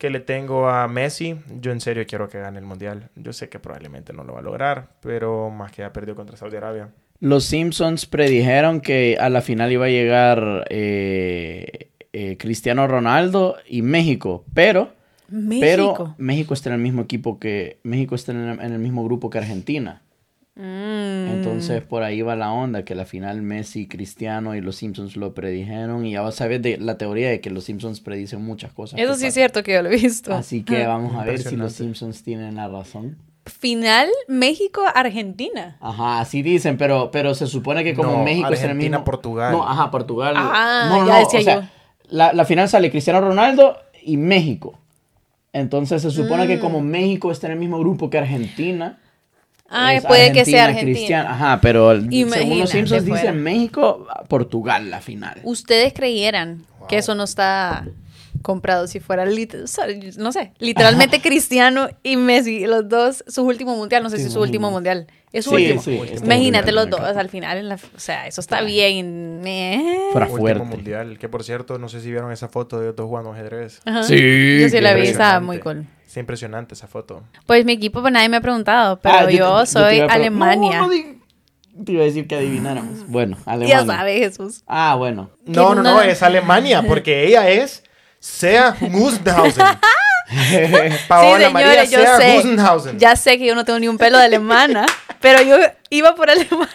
[0.00, 1.36] que le tengo a Messi.
[1.60, 3.10] Yo en serio quiero que gane el mundial.
[3.16, 6.38] Yo sé que probablemente no lo va a lograr, pero más que ha perdido contra
[6.38, 6.88] Saudi Arabia.
[7.20, 13.82] Los Simpsons predijeron que a la final iba a llegar eh, eh, Cristiano Ronaldo y
[13.82, 14.94] México, pero,
[15.28, 15.60] México.
[15.60, 19.04] pero México está en el mismo equipo que México está en el, en el mismo
[19.04, 20.00] grupo que Argentina.
[20.60, 21.30] Mm.
[21.32, 25.32] Entonces por ahí va la onda que la final Messi, Cristiano y los Simpsons lo
[25.32, 28.72] predijeron y ya vas a ver de la teoría de que los Simpsons predicen muchas
[28.72, 29.00] cosas.
[29.00, 30.34] Eso sí es cierto que yo lo he visto.
[30.34, 31.72] Así que vamos a ver si los.
[31.72, 33.16] Simpsons tienen la razón.
[33.46, 35.76] Final México-Argentina.
[35.80, 38.98] Ajá, así dicen, pero, pero se supone que como No, México es en el Argentina,
[38.98, 39.04] mismo...
[39.04, 39.52] Portugal.
[39.52, 40.34] No, ajá, Portugal.
[40.36, 41.68] Ah, no, no, ya no, decía o sea, yo.
[42.10, 44.78] La, la final sale Cristiano Ronaldo y México.
[45.52, 46.60] Entonces se supone que Mm.
[46.60, 48.98] como México está en el mismo grupo que Argentina.
[49.70, 50.92] Ay, es puede que sea Argentina.
[50.96, 51.28] Cristiano.
[51.30, 55.40] Ajá, pero el- según Imagínate los Simpsons dicen México, Portugal la final.
[55.44, 56.98] Ustedes creyeran que Wow.
[56.98, 57.86] eso no está
[58.42, 59.54] comprado si fuera, lit-
[60.16, 64.32] no sé, literalmente Cristiano y Messi, los dos, su último mundial, no sé si es
[64.32, 65.82] su último mundial, es su Sí, último.
[65.82, 69.42] sí, Imagínate los dos al final, en la, o sea, eso está bien.
[69.44, 69.98] eh.
[70.12, 70.64] Fuera Último fuerte.
[70.64, 71.18] mundial.
[71.18, 73.80] Que por cierto, no sé si vieron esa foto de los dos jugando ajedrez.
[73.84, 74.04] Ajá.
[74.04, 75.84] Sí, Yo sí la vi, estaba muy cool.
[76.10, 77.22] Es impresionante esa foto.
[77.46, 80.78] Pues mi equipo, pues nadie me ha preguntado, pero Ah, yo, te- soy pre- Alemania.
[80.80, 83.06] No, no Te iba a decir que adivináramos.
[83.06, 83.80] Bueno, Alemania.
[83.80, 84.62] ya sabes, Jesús.
[84.66, 85.30] Ah, bueno.
[85.46, 86.02] No, no, no, no?
[86.02, 87.84] es Alemania, porque ella es
[88.18, 89.64] Sea Gusenhausen.
[91.08, 92.34] Paola sí, María señores, yo Sea sé.
[92.36, 92.98] Gusenhausen.
[92.98, 94.86] Ya sé que yo no tengo ni un pelo de alemana,
[95.20, 95.56] pero yo
[95.90, 96.68] iba por Alemania.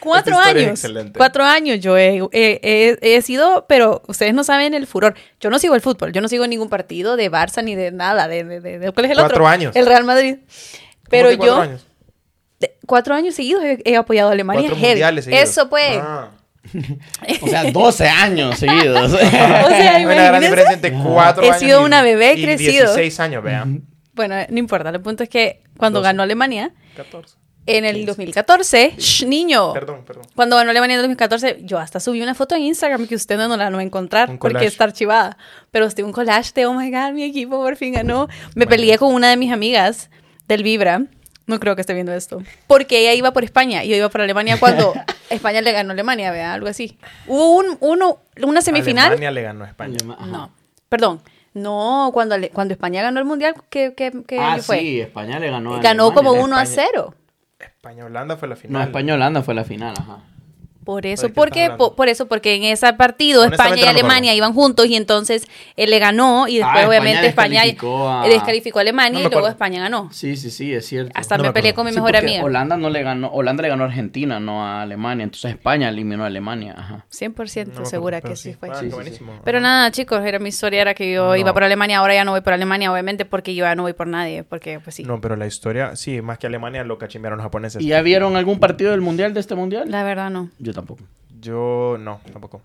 [0.00, 0.70] Cuatro años.
[0.70, 1.16] excelente.
[1.16, 5.14] Cuatro años yo he, he- he- he sido, pero ustedes no saben el furor.
[5.40, 8.26] Yo no sigo el fútbol, yo no sigo ningún partido de Barça ni de nada.
[8.28, 9.48] De, de- de- de- ¿Cuál es el Cuatro otro?
[9.48, 9.76] años.
[9.76, 10.36] El Real Madrid.
[10.40, 11.86] ¿Cómo Pero cuatro yo, años?
[12.86, 14.68] cuatro años seguidos he, he apoyado a Alemania.
[14.68, 15.48] Cuatro mundiales seguidos.
[15.48, 15.98] Eso pues.
[16.00, 16.30] Ah.
[17.42, 19.12] O sea, 12 años seguidos.
[19.14, 22.42] O sea, Hay una gran diferencia entre cuatro He años sido una bebé, he y
[22.44, 22.84] crecido.
[22.94, 23.82] 16 años, vean.
[24.12, 24.90] Bueno, no importa.
[24.90, 26.08] El punto es que cuando Doce.
[26.08, 27.36] ganó Alemania, 14.
[27.66, 29.72] En el 2014, shh, niño.
[29.72, 30.24] Perdón, perdón.
[30.34, 33.36] Cuando ganó Alemania en el 2014, yo hasta subí una foto en Instagram que usted
[33.36, 35.36] no la no va a encontrar porque está archivada.
[35.70, 38.28] Pero este un collage de, oh my god, mi equipo por fin ganó.
[38.54, 40.10] Me peleé con una de mis amigas
[40.48, 41.02] del Vibra.
[41.46, 42.42] No creo que esté viendo esto.
[42.68, 44.92] Porque ella iba por España y yo iba por Alemania cuando
[45.30, 46.96] España le ganó a Alemania, vea, algo así.
[47.26, 49.06] Hubo un, uno, una semifinal.
[49.06, 49.96] Alemania le ganó a España.
[50.16, 50.26] Ajá.
[50.26, 50.50] No,
[50.88, 51.20] perdón.
[51.52, 54.78] No, cuando, cuando España ganó el mundial, ¿qué, qué, qué Ah, fue?
[54.78, 55.74] sí, España le ganó.
[55.74, 56.14] a Ganó Alemania.
[56.32, 56.88] como 1 a España.
[56.94, 57.14] 0.
[57.80, 58.72] España-Holanda fue la final.
[58.74, 60.18] No, España-Holanda fue la final, ajá.
[60.94, 64.86] Por ¿De eso, qué ¿por eso, porque en ese partido España y Alemania iban juntos
[64.86, 68.82] y entonces él le ganó y después Ah, obviamente España España descalificó a- descalificó a
[68.82, 69.48] Alemania No y luego.
[69.48, 70.08] España ganó.
[70.12, 71.12] Sí, sí, sí, es cierto.
[71.14, 72.44] Hasta No me, me peleé con mi Sí, mejor porque amiga.
[72.44, 75.24] Holanda no le ganó, Holanda le ganó a Argentina, no a Alemania.
[75.24, 77.06] Entonces España eliminó a Alemania, ajá.
[77.10, 78.68] 100% No me acuerdo, segura que sí, fue.
[78.70, 78.90] Ah, Sí.
[79.44, 81.36] Pero nada, chicos, era mi historia era que yo No.
[81.36, 83.92] iba por Alemania, ahora ya no voy por Alemania, obviamente, porque yo ya no voy
[83.92, 85.04] por nadie, porque pues sí.
[85.04, 87.82] No, pero la historia, sí, más que Alemania lo cachimbearon los japoneses.
[87.82, 89.90] ¿Y ya vieron algún partido del mundial de este mundial?
[89.90, 90.50] La verdad no.
[90.58, 91.04] Yo tampoco.
[91.40, 92.62] Yo no, tampoco.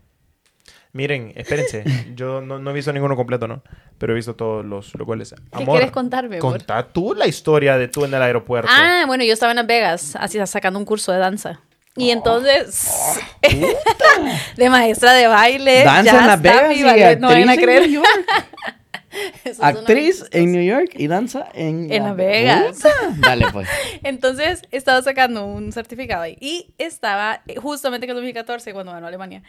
[0.96, 1.84] Miren, espérense.
[2.16, 3.62] Yo no, no he visto ninguno completo, ¿no?
[3.98, 5.36] Pero he visto todos los, los goles.
[5.58, 6.54] ¿Qué quieres contarme, amor?
[6.54, 8.70] Contá tú la historia de tú en el aeropuerto.
[8.72, 11.60] Ah, bueno, yo estaba en Las Vegas, así sacando un curso de danza.
[11.98, 12.02] Oh.
[12.02, 13.20] Y entonces,
[14.58, 15.84] de maestra de baile.
[15.84, 17.90] Danza ya en Las Vegas y no vayan a creer.
[19.62, 21.92] Actriz en New York y danza en...
[21.92, 22.84] En Las Vegas.
[23.18, 23.68] Dale, pues.
[24.04, 26.38] Entonces estaba sacando un certificado ahí.
[26.40, 29.44] Y estaba eh, justamente en el 2014 cuando ganó Alemania.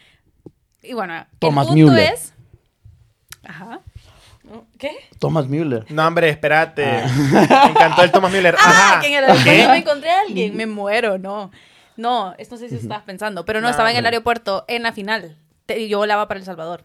[0.83, 2.13] Y bueno, Thomas el punto Müller.
[2.13, 2.33] es.
[3.43, 3.81] Ajá.
[4.77, 4.91] ¿Qué?
[5.19, 5.85] Thomas Müller.
[5.91, 6.85] No, hombre, espérate.
[7.31, 8.55] Me encantó el Thomas Müller.
[8.59, 9.01] Ah, Ajá.
[9.01, 9.67] que en el aeropuerto ¿Qué?
[9.67, 10.55] me encontré a alguien.
[10.55, 11.51] Me muero, no.
[11.97, 14.83] No, esto no sé si estabas pensando, pero no, No, estaba en el aeropuerto en
[14.83, 15.35] la final.
[15.65, 16.83] Te- Yo volaba para El Salvador.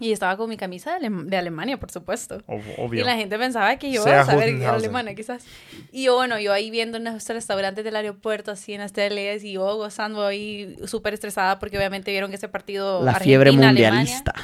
[0.00, 2.38] Y estaba con mi camisa de, Alem- de Alemania, por supuesto.
[2.48, 3.02] Ob- Obvio.
[3.02, 5.44] Y la gente pensaba que yo iba a saber que era alemana, quizás.
[5.92, 9.44] Y yo, bueno, yo ahí viendo en los restaurantes del aeropuerto, así en las teles,
[9.44, 13.04] y yo gozando ahí súper estresada porque obviamente vieron que ese partido.
[13.04, 14.34] La fiebre Argentina-Alemania, mundialista.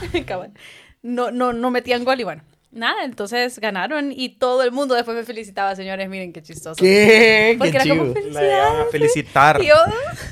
[1.03, 2.43] no, no, no metían gol y bueno.
[2.71, 6.77] Nada, entonces ganaron y todo el mundo después me felicitaba, señores, miren qué chistoso.
[6.77, 7.55] ¿Qué?
[7.57, 9.63] Porque Qué era como a felicitar.
[9.63, 9.75] Y yo,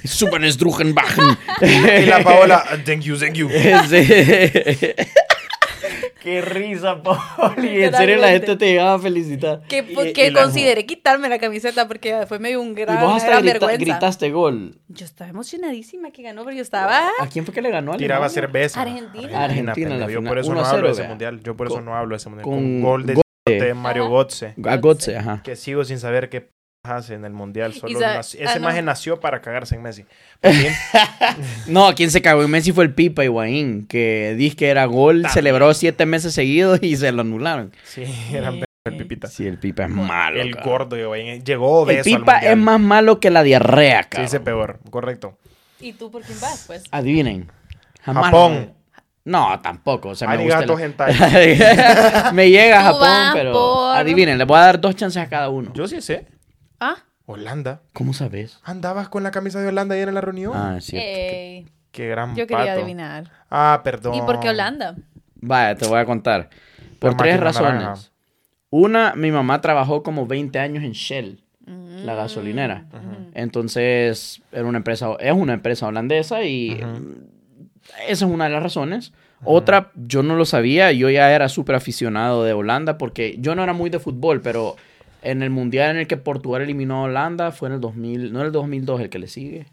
[0.04, 1.24] Super Strugenbachen.
[2.02, 3.48] Y la Paola, thank you, thank you.
[3.88, 4.94] Sí.
[6.22, 7.84] Qué risa, Pauli.
[7.84, 9.62] En serio, la gente te llegaba a felicitar.
[9.68, 12.74] que, Y- que y la- consideré quitarme la camiseta porque después me dio un Y
[12.74, 13.78] gran, vos hasta gran grita- vergüenza.
[13.92, 14.78] gritaste gol.
[14.88, 17.08] Yo estaba emocionadísima que ganó, pero yo estaba...
[17.20, 17.92] ¿A quién fue que le ganó?
[17.92, 18.80] a Tiraba cerveza.
[18.82, 19.44] Argentina.
[19.44, 21.40] Argentina, la Yo por eso 1 no hablo 0, de ese mundial.
[21.42, 22.44] Yo por eso Con- no hablo de ese mundial.
[22.44, 24.12] con Con gol de Mario Ajá.
[24.12, 24.54] Götze.
[24.64, 25.40] A Götze, ajá.
[25.44, 26.48] Que sigo sin saber qué
[26.88, 27.72] hace en el mundial.
[27.74, 28.82] Solo sa- nació- ah, no.
[28.82, 30.04] nació para cagarse en Messi.
[31.66, 35.16] No, quien se cagó en Messi fue el Pipa Higuaín, que dice que era gol,
[35.22, 35.32] También.
[35.34, 37.72] celebró siete meses seguidos y se lo anularon.
[37.84, 39.26] sí, era el pipita.
[39.26, 40.40] Sí, el Pipa es malo.
[40.40, 40.70] El cabrón.
[40.72, 44.08] gordo llegó, ahí, llegó El obeso al Pipa es más malo que la diarrea, Sí,
[44.10, 44.26] cabrón.
[44.26, 45.36] dice peor, correcto.
[45.80, 46.84] ¿Y tú por quién vas, pues?
[46.92, 47.50] Adivinen.
[48.02, 48.72] Jamás Japón.
[49.24, 50.10] No, tampoco.
[50.10, 50.68] O sea, me gusta el-
[52.34, 55.48] me llega a Japón, pero por- adivinen, les voy a dar dos chances a cada
[55.48, 55.72] uno.
[55.74, 56.28] Yo sí sé.
[56.80, 57.82] Ah, Holanda.
[57.92, 58.60] ¿Cómo sabes?
[58.64, 60.52] ¿Andabas con la camisa de Holanda ayer en la reunión?
[60.54, 61.06] Ah, cierto.
[61.08, 62.80] ey, Qué gran yo quería pato.
[62.80, 63.30] adivinar.
[63.50, 64.14] Ah, perdón.
[64.14, 64.96] ¿Y por qué Holanda?
[65.36, 66.50] Vaya, te voy a contar.
[66.98, 67.74] Por tres razones.
[67.82, 68.02] naranja.
[68.70, 71.42] Una, mi mamá trabajó como 20 años en Shell,
[72.04, 72.86] la gasolinera.
[73.34, 76.72] Entonces, era una empresa, es una empresa holandesa y
[78.08, 79.12] esa es una de las razones.
[79.44, 83.62] Otra, yo no lo sabía, yo ya era súper aficionado de Holanda porque yo no
[83.62, 84.76] era muy de fútbol, pero
[85.30, 88.38] en el mundial en el que Portugal eliminó a Holanda fue en el 2000, no
[88.40, 89.66] era el 2002 el que le sigue.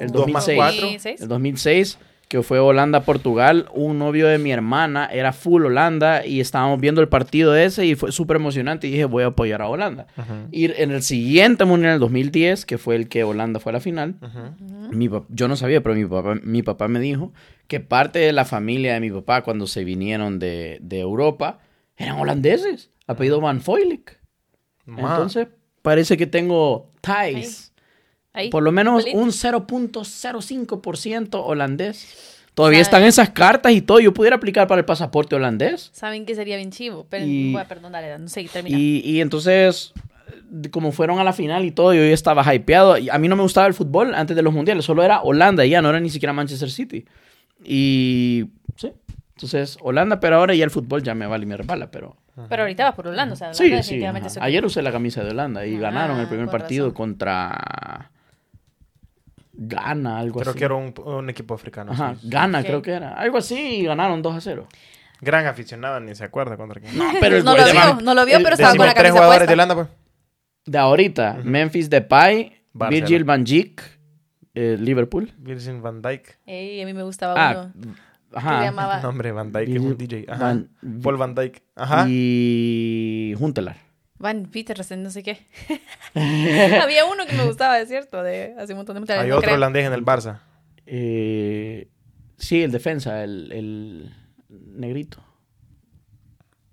[0.00, 0.56] El Dos más 2006.
[0.56, 0.80] cuatro.
[0.82, 1.20] 2006.
[1.20, 6.80] El 2006, que fue Holanda-Portugal, un novio de mi hermana era full Holanda y estábamos
[6.80, 10.06] viendo el partido ese y fue súper emocionante y dije voy a apoyar a Holanda.
[10.50, 13.80] Y en el siguiente mundial, el 2010, que fue el que Holanda fue a la
[13.80, 14.16] final,
[14.90, 17.32] mi yo no sabía, pero mi papá, mi papá me dijo
[17.68, 21.58] que parte de la familia de mi papá cuando se vinieron de, de Europa
[21.96, 24.15] eran holandeses, apellido Van Foylik.
[24.86, 25.00] Ma.
[25.00, 25.48] Entonces,
[25.82, 27.72] parece que tengo ties.
[28.32, 28.48] Ahí.
[28.50, 29.18] Por lo menos Bolito.
[29.18, 32.34] un 0.05% holandés.
[32.54, 32.82] Todavía ¿Sabe?
[32.82, 34.00] están esas cartas y todo.
[34.00, 35.90] Yo pudiera aplicar para el pasaporte holandés.
[35.92, 37.06] Saben que sería bien chivo.
[37.10, 38.78] Pero, Y- bueno, perdón, dale, no sé, termina.
[38.78, 39.92] Y, y entonces,
[40.70, 42.96] como fueron a la final y todo, yo ya estaba hypeado.
[42.98, 44.84] Y A mí no me gustaba el fútbol antes de los mundiales.
[44.86, 47.04] Solo era Holanda y ya, no era ni siquiera Manchester City.
[47.62, 48.46] Y
[48.76, 48.90] sí.
[49.34, 52.16] Entonces, Holanda, pero ahora ya el fútbol ya me vale y me resbala, pero...
[52.48, 53.70] Pero ahorita vas por Holanda, o sea, Holanda sí.
[53.70, 56.94] definitivamente Ayer usé la camisa de Holanda y Ah, ganaron el primer partido razón.
[56.94, 58.10] contra...
[59.58, 60.58] Gana, algo Creo así.
[60.58, 61.92] que era un, un equipo africano.
[61.92, 62.28] Ajá, sí.
[62.60, 62.66] Ok.
[62.66, 63.14] creo que era.
[63.14, 64.66] Algo así y ganaron 2 a 0.
[65.22, 66.96] Gran aficionado, ni se acuerda contra quién.
[66.98, 69.02] No, pero el No lo vio, no lo vio, el- pero estaba con la tres
[69.04, 69.46] camisa jugadores puesta.
[69.46, 69.88] de Holanda, pues.
[70.66, 73.06] de ahorita, Memphis Depay, Barcelona.
[73.06, 73.80] Virgil van Dijk,
[74.54, 75.32] eh, Liverpool.
[75.38, 76.36] Virgin Van Dyke.
[76.44, 77.94] Ey, a mí me gustaba Ah, uno.
[78.40, 78.58] Que ajá.
[78.60, 79.00] se llamaba...
[79.02, 80.24] No, hombre, Van Dyke es un DJ.
[80.28, 80.44] Ajá.
[80.44, 80.70] Van-
[81.02, 81.62] Paul Van Dyke.
[81.74, 82.04] Ajá.
[82.08, 83.76] Y Juntelar.
[84.18, 85.46] Van Petersen, no sé qué.
[86.82, 89.24] Había uno que me gustaba, es cierto, de hace un montón de mundiales.
[89.24, 89.56] Hay no otro creo.
[89.56, 90.40] holandés en el Barça.
[90.86, 91.88] Eh,
[92.38, 94.14] sí, el defensa, el, el
[94.48, 95.22] negrito.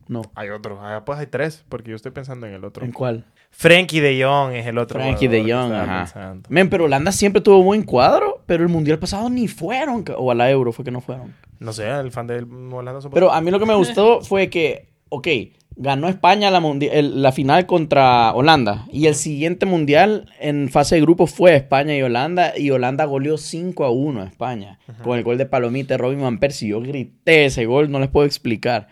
[0.07, 0.21] No.
[0.35, 0.79] Hay otro.
[0.81, 2.85] Ah, pues hay tres, porque yo estoy pensando en el otro.
[2.85, 3.25] ¿En cuál?
[3.55, 4.99] Frankie de Jong es el otro.
[4.99, 6.35] Frankie de jugador Jong, ajá.
[6.49, 10.03] Men, pero Holanda siempre tuvo buen cuadro, pero el mundial pasado ni fueron.
[10.17, 11.33] O a la Euro fue que no fueron.
[11.59, 14.49] No sé, el fan del Holanda son Pero a mí lo que me gustó fue
[14.49, 15.27] que, ok,
[15.75, 18.85] ganó España la, mundi- el- la final contra Holanda.
[18.91, 22.57] Y el siguiente mundial en fase de grupo fue España y Holanda.
[22.57, 24.79] Y Holanda goleó 5 a 1 a España.
[25.03, 26.69] Con el gol de Palomita de Robin Van Persie.
[26.69, 28.87] Yo grité ese gol, no les puedo explicar.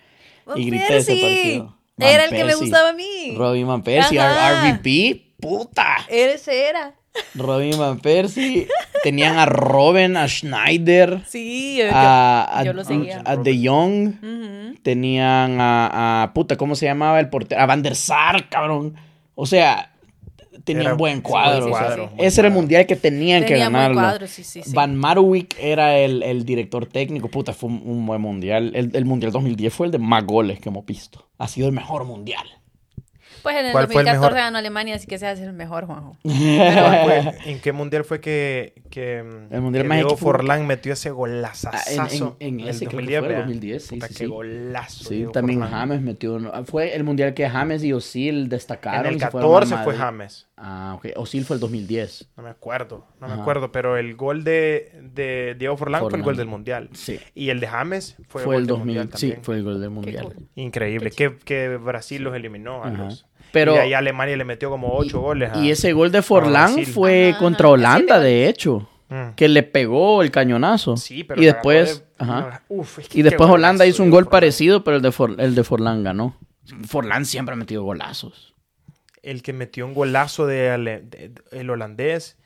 [0.55, 1.77] Y grité ese partido.
[2.01, 3.33] Van Era el que me gustaba a mí.
[3.35, 4.19] Robin Van Persie.
[4.19, 5.97] RVP, puta.
[6.09, 6.93] Ese era.
[7.35, 8.67] Robin Van Persie.
[9.03, 13.21] Tenían a Robin, a Schneider, Sí, yo, a, a, yo lo seguía.
[13.25, 14.07] a De Jong.
[14.23, 14.75] Ujú.
[14.81, 17.61] Tenían a, a- puta, ¿cómo se llamaba el portero?
[17.61, 18.95] A Van der Sar, cabrón.
[19.35, 19.91] O sea,
[20.63, 22.11] tenían Era- buen sí, cuadro.
[22.17, 24.01] ese era el mundial que tenían que Tenía buen ganarlo.
[24.01, 24.71] cuadro, sí, sí, sí.
[24.73, 27.27] Van Marwijk era el, el director técnico.
[27.29, 28.71] Puta, fue un, un buen mundial.
[28.75, 31.27] El, el mundial 2010 fue el de más goles que hemos visto.
[31.41, 32.60] Ha sido el mejor mundial.
[33.43, 34.33] Pues en el ¿Cuál fue el 2014 mejor?
[34.35, 36.17] ganó Alemania, así que se hace el mejor, Juanjo.
[36.23, 40.93] ¿Cuál fue- ¿En qué mundial fue que, que, El mundial que más Diego Forlán metió
[40.93, 42.37] ese Ah, golazazo?
[42.39, 43.39] en, en, en el ese creo que 2010, fue el vea?
[43.41, 44.29] 2010, sí, Puta, sí, qué sí.
[44.29, 45.03] golazo.
[45.05, 45.79] Sí, Diego también Forlán.
[45.79, 46.33] James metió.
[46.35, 46.65] uno.
[46.65, 49.01] Fue el mundial que James y Osil destacaron.
[49.05, 49.95] En el y se fueron a 14 fue.
[49.95, 50.47] James.
[50.57, 51.07] Ah, ok.
[51.15, 52.29] Osil fue el 2010.
[52.37, 56.23] No me acuerdo, no me acuerdo, pero el gol de, de Diego Forlán, fue el
[56.23, 56.89] gol del mundial.
[56.93, 57.19] Sí.
[57.33, 58.85] Y el de James fue, Fue, gol el del 2000.
[58.85, 59.43] mundial Sí, también.
[59.43, 60.23] fue el gol del mundial.
[60.25, 60.47] cool.
[60.55, 63.03] Increíble, que, que Brasil los eliminó a Ajá.
[63.05, 63.25] los.
[63.51, 65.51] Pero- y ahí Alemania le metió como 8 goles.
[65.51, 67.73] a- Y ese gol de Forlán fue Ajá, contra ajá.
[67.73, 68.87] Holanda, de hecho.
[69.09, 69.31] Mm.
[69.35, 70.95] Que le pegó el cañonazo.
[70.95, 72.63] Sí, pero y después, agarró de- ajá.
[72.69, 74.31] Uf, es que Y después Holanda hizo un gol Forlán.
[74.31, 76.37] parecido, pero el de, For- el de Forlán ganó.
[76.87, 78.53] Forlán siempre ha metido golazos.
[79.21, 82.37] El que metió un golazo de, ale- de- de- el holandés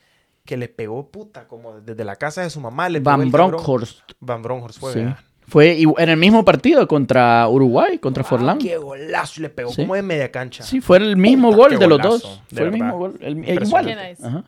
[0.43, 2.89] que le pegó puta como desde la casa de su mamá.
[2.89, 3.31] Le pegó Van.
[3.31, 3.99] Bronckhorst.
[4.19, 4.93] Van Bronckhorst fue.
[4.93, 5.05] Sí.
[5.47, 8.57] Fue en el mismo partido contra Uruguay, contra Ah, Forlán.
[8.57, 9.81] Qué golazo le pegó Sí.
[9.83, 10.63] como de media cancha.
[10.63, 12.41] Sí, fue el mismo Puta, gol de los golazo, dos.
[12.49, 13.15] de Fue el mismo gol.
[13.21, 13.67] el- Impresionante.
[13.67, 13.85] igual.
[13.85, 14.25] Qué nice.
[14.27, 14.43] Ajá.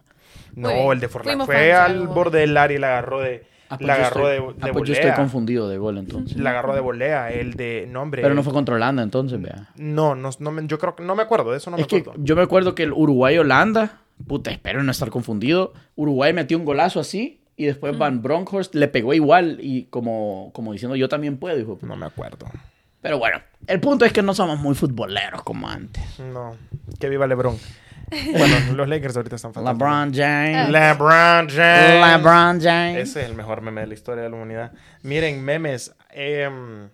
[0.56, 3.86] No, el de Forlán fue al borde del área y la agarró de, Ah, pues
[3.88, 4.94] la yo agarró estoy- de, de ah, pues yo volea.
[4.96, 6.38] estoy confundido de gol entonces.
[6.38, 8.22] La agarró de volea, el de nombre.
[8.24, 9.70] Pero no fue contra Holanda entonces, vea.
[9.76, 11.98] No, no, no me- yo creo que no me acuerdo de eso, no me que
[11.98, 12.20] acuerdo.
[12.24, 15.74] yo me acuerdo que el Uruguay-Holanda, puta, espero no estar confundido.
[15.96, 20.72] Uruguay metió un golazo así y después Van Bronckhorst le pegó igual y como, como
[20.72, 21.80] diciendo yo también puedo, hijo.
[21.82, 22.46] No me acuerdo.
[23.02, 26.20] Pero bueno, el punto es que no somos muy futboleros como antes.
[26.20, 26.56] No.
[27.00, 27.58] Que viva LeBron.
[28.32, 29.90] bueno, los Lakers ahorita están fantásticos.
[29.90, 30.70] LeBron James.
[30.70, 32.18] LeBron James.
[32.18, 33.10] LeBron James.
[33.10, 34.72] Ese es el mejor meme de la historia de la humanidad.
[35.02, 35.96] Miren, memes.
[36.12, 36.90] em,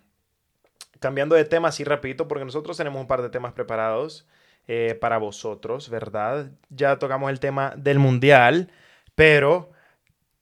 [0.98, 4.26] cambiando de tema así rapidito, porque nosotros tenemos un par de temas preparados
[4.66, 6.52] eh, para vosotros, ¿verdad?
[6.70, 8.70] Ya tocamos el tema del mundial,
[9.14, 9.73] pero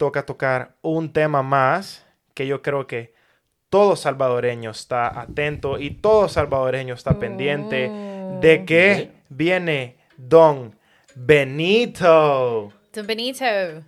[0.02, 3.14] toca tocar un tema más que yo creo que
[3.70, 7.88] todo salvadoreño está atento y todo salvadoreño está pendiente
[8.40, 10.74] de que viene Don
[11.14, 12.72] Benito.
[12.92, 13.44] Don Benito.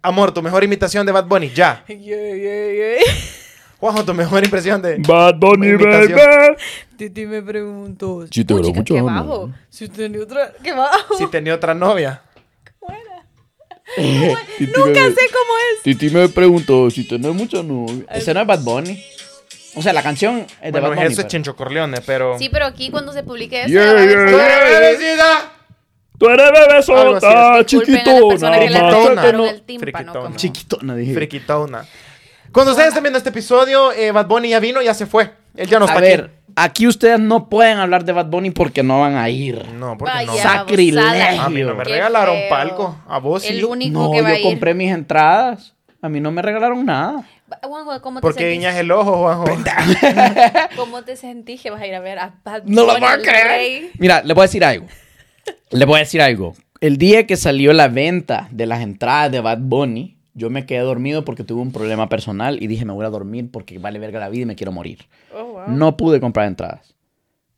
[0.00, 1.84] Amor, tu mejor imitación de Bad Bunny, ya.
[3.78, 4.96] Juanjo, tu mejor impresión de.
[5.06, 6.56] Bad Bunny, Imitación.
[6.96, 8.26] Titi me preguntó.
[8.28, 9.52] Sí, te "Puchica, habrá mucho qué bajo.
[9.68, 11.16] Si tenía otra, qué bajo.
[11.16, 12.22] Si tenía otra novia.
[13.98, 15.82] Nunca sé cómo es.
[15.82, 18.04] Titi me preguntó si tenés mucha novia.
[18.12, 19.02] Ese no es Bad Bunny.
[19.74, 21.06] O sea, la canción es de Bueno, Bad Bunny.
[21.06, 22.38] eso es pero- Chencho Corleone, pero.
[22.38, 23.68] Sí, pero aquí cuando se publique eso.
[23.68, 25.52] Yeah, va a haber- yeah, ¡Tú eres bebecita!
[26.18, 27.76] Tú eres Algo bebesota, así.
[27.78, 28.58] Disculpen a las personas
[29.24, 29.32] que
[29.70, 30.36] le Friquitona.
[30.36, 31.14] Chiquitona, dije.
[31.14, 31.86] Friquitona.
[32.52, 35.30] Cuando ustedes estén viendo este episodio, eh, Bad Bunny ya vino, ya se fue.
[35.54, 36.30] Él ya no está A ver, aquí.
[36.62, 39.66] Aquí ustedes no pueden hablar de Bad Bunny porque no van a ir.
[39.74, 40.32] No, porque no.
[40.32, 41.02] Vaya, Sacrilegio.
[41.02, 41.44] babosada.
[41.44, 42.48] A mí no me Qué regalaron feo.
[42.48, 42.96] palco.
[43.08, 43.48] A vos sí.
[43.56, 44.42] El único No, que va a yo ir.
[44.44, 45.74] compré mis entradas.
[46.00, 47.24] A mí no me regalaron nada.
[47.62, 48.58] Juanjo, ¿cómo te Porque sentís?
[48.58, 49.46] guiñas el ojo, Juanjo.
[50.76, 53.14] ¿Cómo te sentís que vas a ir a ver a Bad No lo Bunny, puedo
[53.14, 53.46] el creer.
[53.46, 53.90] rey?
[53.98, 54.86] Mira, le voy a decir algo.
[55.70, 56.54] Le voy a decir algo.
[56.80, 60.80] El día que salió la venta de las entradas de Bad Bunny, yo me quedé
[60.80, 64.20] dormido porque tuve un problema personal y dije, me voy a dormir porque vale verga
[64.20, 65.00] la vida y me quiero morir.
[65.34, 65.62] Oh, wow.
[65.68, 66.94] No pude comprar entradas.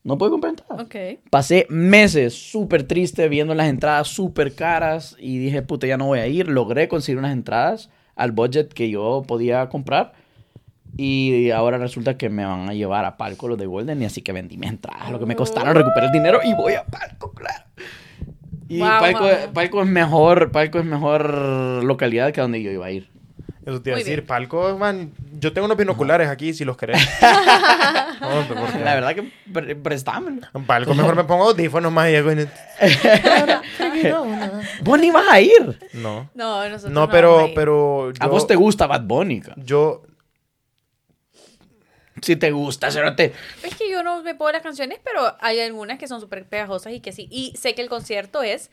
[0.02, 0.86] No pude comprar entradas.
[0.86, 1.20] Ok.
[1.28, 6.20] Pasé meses súper triste viendo las entradas súper caras y dije, puta, ya no voy
[6.20, 6.48] a ir.
[6.48, 10.14] Logré conseguir unas entradas al budget que yo podía comprar.
[10.96, 14.22] Y ahora resulta que me van a llevar a Palco los de Golden y así
[14.22, 15.10] que vendí mis entradas.
[15.10, 17.64] Lo que me costaron, recuperé el dinero y voy a Palco, claro.
[18.70, 19.52] Y Wow, Palco, wow.
[19.52, 21.28] Palco es mejor, Palco es mejor
[21.84, 23.10] localidad que donde yo iba a ir.
[23.66, 24.26] Eso te iba a decir, bien.
[24.26, 25.10] palco, man.
[25.38, 27.02] Yo tengo unos binoculares aquí si los querés.
[28.20, 30.46] No, porque- La verdad que pre- prestámelo.
[30.54, 32.36] En palco mejor me pongo audífonos más y llego y-
[34.82, 35.78] Vos ni vas a ir.
[35.94, 36.28] No.
[36.34, 37.54] No, nosotros No, vamos pero, a ir.
[37.54, 38.12] pero.
[38.20, 39.42] A vos te gusta Bad Bunny.
[39.56, 40.02] Yo.
[42.22, 43.32] Si te gusta, cerote.
[43.62, 46.92] Es que yo no me puedo las canciones, pero hay algunas que son súper pegajosas
[46.92, 47.28] y que sí.
[47.30, 48.70] Y sé que el concierto es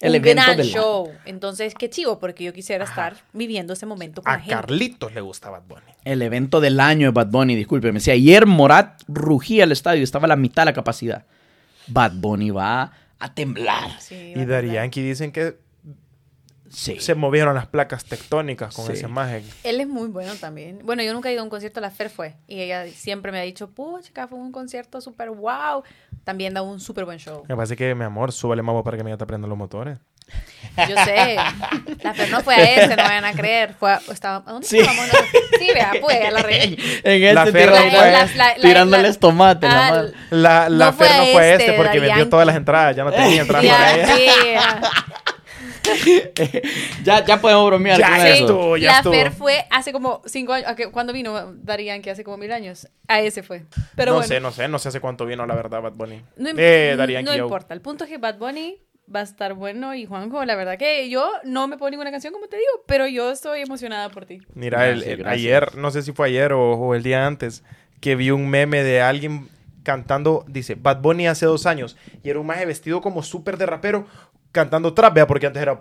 [0.00, 1.12] El un evento gran del show.
[1.24, 4.54] Entonces, qué chivo, porque yo quisiera estar viviendo ese momento con la A gente.
[4.54, 5.92] Carlitos le gusta Bad Bunny.
[6.04, 8.00] El evento del año de Bad Bunny, discúlpeme.
[8.00, 11.24] Si ayer Morat rugía el estadio, estaba a la mitad de la capacidad.
[11.88, 14.00] Bad Bunny va a temblar.
[14.00, 14.64] Sí, Y va temblar.
[14.64, 15.56] Yankee dicen que
[16.70, 17.00] Sí.
[17.00, 18.92] se movieron las placas tectónicas con Sí.
[18.92, 19.44] esa imagen.
[19.64, 20.80] Él es muy bueno también.
[20.84, 22.34] Bueno, yo nunca he ido a un concierto, la Fer fue.
[22.46, 25.82] Y ella siempre me ha dicho, pucha, fue un concierto súper wow.
[26.24, 27.44] También da un súper buen show.
[27.48, 29.98] Me parece que, mi amor, súbale más para que me te aprendan los motores.
[30.88, 31.36] Yo sé.
[32.02, 33.74] La Fer no fue a ese, no vayan a creer.
[33.78, 34.78] Fue a, estaba, ¿a dónde Sí.
[34.78, 35.08] estábamos?
[35.58, 36.76] Sí, vea, pues, a la regué.
[37.02, 39.66] En La este Fer no La- la- la- tirándoles tomate.
[39.66, 40.04] la Ah.
[40.30, 42.94] La, la No fue Fer no a fue este, este porque vendió todas las entradas.
[42.94, 44.16] Ya no tenía entradas para ella.
[44.16, 44.28] sí,
[47.04, 47.24] ya.
[47.24, 48.28] ya, podemos bromear Ya con sí.
[48.44, 48.76] eso.
[48.76, 49.12] ya la estuvo.
[49.12, 50.68] Fer fue hace como cinco años.
[50.68, 52.02] ¿a qué- ¿Cuándo vino Darían?
[52.02, 52.88] Que hace como mil años.
[53.06, 53.64] A ese fue.
[53.96, 54.68] Pero no bueno, sé, no sé.
[54.68, 56.22] No sé hace cuánto vino, la verdad, Bad Bunny.
[56.36, 57.74] no, eh, no- importa.
[57.74, 58.78] El punto es que Bad Bunny
[59.14, 62.32] va a estar bueno y Juanjo, la verdad que yo no me pongo ninguna canción
[62.32, 64.40] como te digo, pero yo estoy emocionada por ti.
[64.54, 65.38] Mira, el- Gracias, el- gracias.
[65.40, 67.64] ayer, no sé si fue ayer o, o el día antes,
[68.00, 69.48] que vi un meme de alguien
[69.82, 73.64] cantando, dice, Bad Bunny hace dos años, y era un maje vestido como súper de
[73.64, 74.06] rapero,
[74.52, 75.78] cantando trap, vea, porque antes era...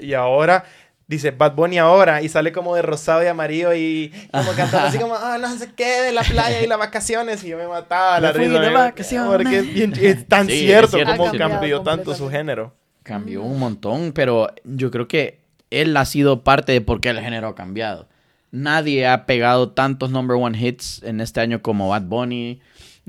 [0.00, 0.64] Y ahora...
[1.06, 4.96] Dice Bad Bunny ahora y sale como de rosado y amarillo y como cantando así
[4.98, 7.42] como, ah, no sé qué, de la playa y las vacaciones.
[7.42, 8.60] Y yo me mataba la Me risa.
[8.60, 9.36] de vacaciones.
[9.42, 12.76] Porque es, bien- es tan Sí, es cierto cierto, como cambió tanto su género.
[13.02, 17.18] Cambió un montón, pero yo creo que él ha sido parte de por qué el
[17.18, 18.06] género ha cambiado.
[18.52, 22.60] Nadie ha pegado tantos number one hits en este año como Bad Bunny.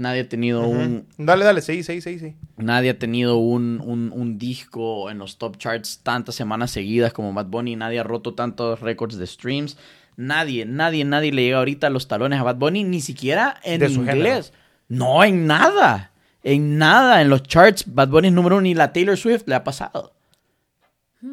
[0.02, 2.36] Nadie ha tenido un, Dale, dale, sí, sí, sí, sí.
[2.58, 7.34] Nadie ha tenido un, un- un disco en los top charts tantas semanas seguidas como
[7.34, 7.76] Bad Bunny.
[7.76, 9.78] Nadie ha roto tantos récords de streams.
[10.18, 13.80] Nadie, nadie, nadie le llega ahorita a los talones a Bad Bunny, ni siquiera en
[13.80, 14.54] De su inglés.
[14.88, 16.12] No, en nada.
[16.44, 17.22] En nada.
[17.22, 20.14] En los charts, Bad Bunny es número uno y la Taylor Swift le ha pasado.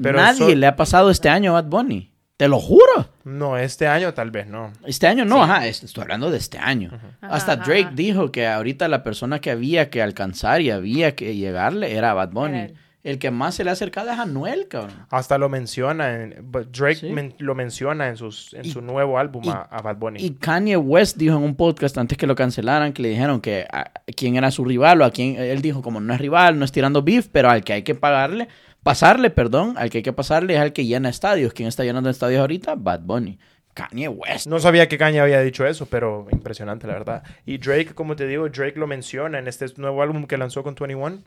[0.02, 2.12] Pero Nadie le ha pasado este año a Bad Bunny.
[2.38, 3.08] Te lo juro.
[3.24, 4.72] No, este año tal vez no.
[4.86, 6.92] Este año no, ajá, es- estoy hablando de este año.
[7.20, 7.92] Hasta ajá, Drake ajá.
[7.94, 12.30] dijo que ahorita la persona que había que alcanzar y había que llegarle era Bad
[12.30, 12.74] Bunny.
[13.04, 14.92] El que más se le ha acercado es Anuel, cabrón.
[15.10, 17.10] Hasta lo menciona, en, Drake Sí.
[17.10, 20.22] men- lo menciona en, sus, en Y- su nuevo álbum y- a, a Bad Bunny.
[20.24, 23.66] Y Kanye West dijo en un podcast antes que lo cancelaran que le dijeron que
[23.72, 26.64] a, quién era su rival o a quién él dijo como no es rival, no
[26.64, 28.48] es tirando beef, pero al que hay que pagarle,
[28.88, 31.52] pasarle, perdón, al que hay que pasarle es al que llena estadios.
[31.52, 32.74] ¿Quién está llenando estadios ahorita?
[32.74, 33.38] Bad Bunny.
[33.74, 34.46] Kanye West.
[34.46, 37.22] No sabía que Kanye había dicho eso, pero impresionante, la verdad.
[37.44, 40.74] Y Drake, como te digo, Drake lo menciona en este nuevo álbum que lanzó con
[40.74, 41.22] 21.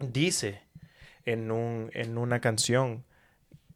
[0.00, 0.62] Dice
[1.24, 3.04] en, un, en una canción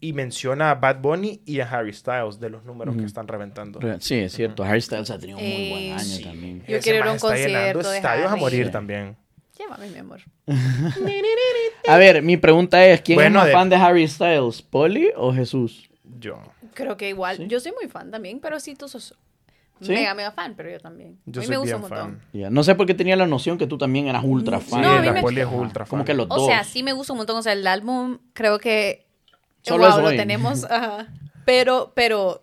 [0.00, 3.78] y menciona a Bad Bunny y a Harry Styles de los números que están reventando.
[4.00, 4.64] Sí, es cierto.
[4.64, 6.22] Harry Styles ha tenido un muy buen Eh, año sí.
[6.24, 6.58] también.
[6.66, 8.72] Yo Ese quiero ir a un está llenando concierto de estadios a morir Sí.
[8.72, 9.16] también.
[9.58, 10.20] Llévame, mi amor.
[11.88, 14.62] A ver, mi pregunta es, ¿quién Bueno, es más de- fan de Harry Styles?
[14.62, 15.88] ¿Poli o Jesús?
[16.20, 16.38] Yo.
[16.74, 17.36] Creo que igual.
[17.38, 17.46] Sí.
[17.48, 19.14] Yo soy muy fan también, pero sí tú sos
[19.80, 19.90] ¿Sí?
[19.92, 21.18] mega, mega fan, pero yo también.
[21.26, 22.20] Yo a mí soy me gusta bien un montón.
[22.20, 22.28] fan.
[22.40, 24.80] Ya, No sé por qué tenía la noción que tú también eras ultra fan.
[24.82, 26.06] No, a mí la me- poli es ultra Como fan.
[26.06, 26.46] que los O dos.
[26.46, 27.36] sea, sí me gusta un montón.
[27.36, 29.06] O sea, el álbum creo que.
[29.62, 30.64] Solo wow, es lo tenemos.
[30.70, 31.06] ajá.
[31.44, 32.42] Pero, pero.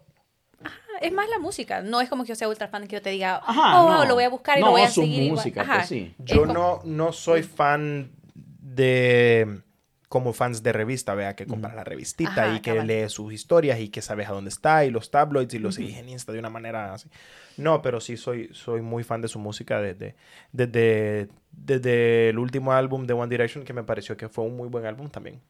[1.01, 1.81] Es más la música.
[1.81, 3.93] No es como que yo sea ultra fan que yo te diga, Ajá, oh, wow,
[3.99, 4.05] no.
[4.05, 5.23] lo voy a buscar y No, lo voy a su seguir.
[5.23, 5.37] igual".
[5.37, 5.75] música, Ajá.
[5.77, 6.15] pues sí.
[6.19, 8.11] Yo como- no, no soy fan
[8.59, 9.61] de
[10.09, 12.87] como fans de revista, vea, que compras la revistita Ajá, y que cabal.
[12.87, 15.97] lees sus historias y que sabes a dónde está y los tabloids y los seguís
[15.97, 17.09] en Insta de una manera así.
[17.57, 20.15] No, pero sí soy, soy muy fan de su música desde,
[20.53, 24.69] desde, desde el último álbum de One Direction que me pareció que fue un muy
[24.69, 25.41] buen álbum también.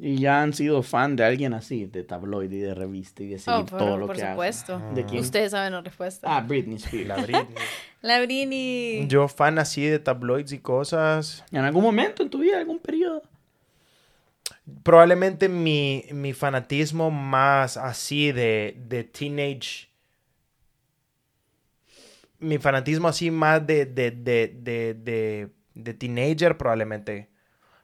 [0.00, 3.38] Y ya han sido fan de alguien así, de tabloide y de revista y de
[3.40, 4.30] seguir Oh, por, todo lo por que hace.
[4.32, 4.78] supuesto.
[4.94, 5.20] ¿De quién?
[5.22, 6.36] Ustedes saben la respuesta.
[6.36, 7.08] Ah, Britney Spears.
[7.08, 7.16] La
[8.22, 9.02] Britney.
[9.02, 9.08] La.
[9.08, 11.44] Yo fan así de tabloids y cosas.
[11.50, 13.22] ¿En algún momento en tu vida, algún periodo?
[14.84, 19.88] Probablemente mi, mi fanatismo más así de, de teenage.
[22.38, 27.28] Mi fanatismo así más de, de, de, de, de, de teenager, probablemente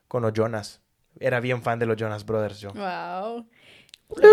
[0.07, 0.81] con los Jonas.
[1.21, 2.73] Era bien fan de los Jonas Brothers, yo.
[2.73, 3.47] Wow.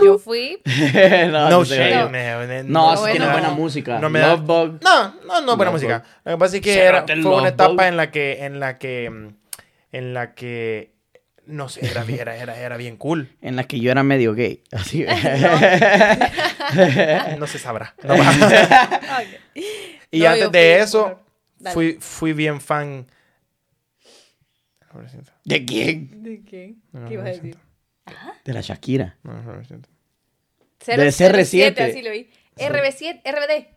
[0.03, 0.61] Yo fui.
[0.65, 2.09] no, No no No.
[2.09, 2.67] man.
[2.67, 3.11] No, sí bueno.
[3.11, 3.99] tiene buena música.
[3.99, 4.81] No me da- Lovebug.
[4.83, 5.97] No, no, no buena Love música.
[5.99, 6.07] Bug.
[6.25, 7.81] Lo que pasa es que era, fue una Love etapa Bug.
[7.83, 9.27] en la que, en la que, mm,
[9.93, 10.91] en la que,
[11.45, 13.29] no sé, era, era, era, era bien cool.
[13.41, 14.61] En la que yo era medio gay.
[14.71, 15.05] Así.
[17.39, 17.95] No se sabrá.
[18.03, 18.31] No va.
[20.11, 21.19] Y No, antes de fui eso,
[21.73, 23.07] fui, fui bien fan.
[25.45, 26.23] ¿De quién?
[26.23, 26.75] ¿De qué?
[26.91, 27.57] No, ¿Qué ibas a no decir?
[28.45, 29.17] De la Shakira.
[29.23, 29.61] No, no, lo.
[29.61, 31.79] De CR7.
[31.89, 32.29] Así lo vi.
[32.57, 33.67] RB7, RBD.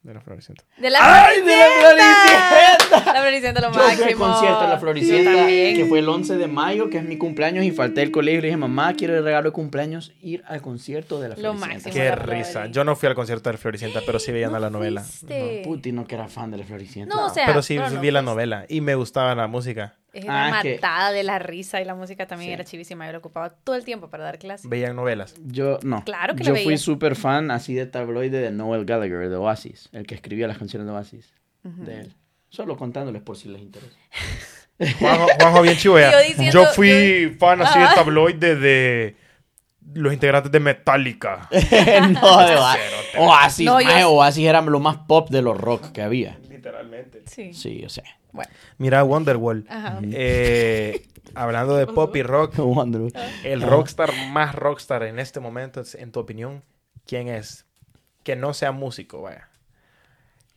[0.00, 0.64] De la Floricienta.
[0.78, 3.12] De la ¡Ay, de la Floricienta!
[3.12, 4.24] La Floricienta lo Yo fui al máximo.
[4.26, 7.72] concierto de la Floricienta, que fue el 11 de mayo, que es mi cumpleaños, y
[7.72, 11.20] falté al colegio y le dije, mamá, quiero el regalo de cumpleaños, ir al concierto
[11.20, 11.74] de la Lo Floricienta.
[11.74, 11.94] máximo.
[11.94, 12.66] Qué la risa.
[12.66, 15.02] Yo no fui al concierto de la Floricienta, pero sí veía ¿No la novela.
[15.02, 15.62] fuiste?
[15.64, 17.14] Puti no que era fan de la Floricienta.
[17.14, 19.96] No, o sea, pero sí pero no vi la novela y me gustaba la música.
[20.24, 22.54] Era Ah, que- matada de la risa y la música también Sí.
[22.54, 23.06] era chivísima.
[23.06, 24.68] Yo lo ocupaba todo el tiempo para dar clases.
[24.68, 25.34] Veían novelas.
[25.44, 26.04] Yo, no.
[26.04, 30.06] Claro que Yo fui súper fan así de tabloide de Noel Gallagher, de Oasis, el
[30.06, 32.14] que escribía las canciones de Oasis, de él.
[32.50, 33.96] Solo contándoles por si les interesa.
[35.00, 36.12] Juanjo, Juanjo bien chivo ya.
[36.12, 37.92] Yo diciendo- Yo fui fan así de Ah.
[37.94, 39.16] tabloide de
[39.94, 41.48] los integrantes de Metallica.
[41.50, 42.82] no, de Oasis.
[43.16, 46.38] Oasis, No, yo- Oasis era lo más pop de los rock que había.
[46.48, 47.22] Literalmente.
[47.26, 47.52] Sí.
[47.54, 48.04] Sí, o sea.
[48.38, 48.50] Bueno.
[48.78, 49.66] Mira Wonderwall.
[50.12, 52.54] Eh, hablando de pop y rock,
[53.44, 56.62] el rockstar más rockstar en este momento, en tu opinión,
[57.06, 57.66] ¿quién es?
[58.22, 59.48] Que no sea músico, vaya.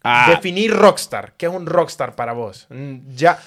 [0.04, 1.34] Ah, Definir rockstar.
[1.38, 2.68] ¿Qué es un rockstar para vos?
[2.70, 3.40] Mm, Ya.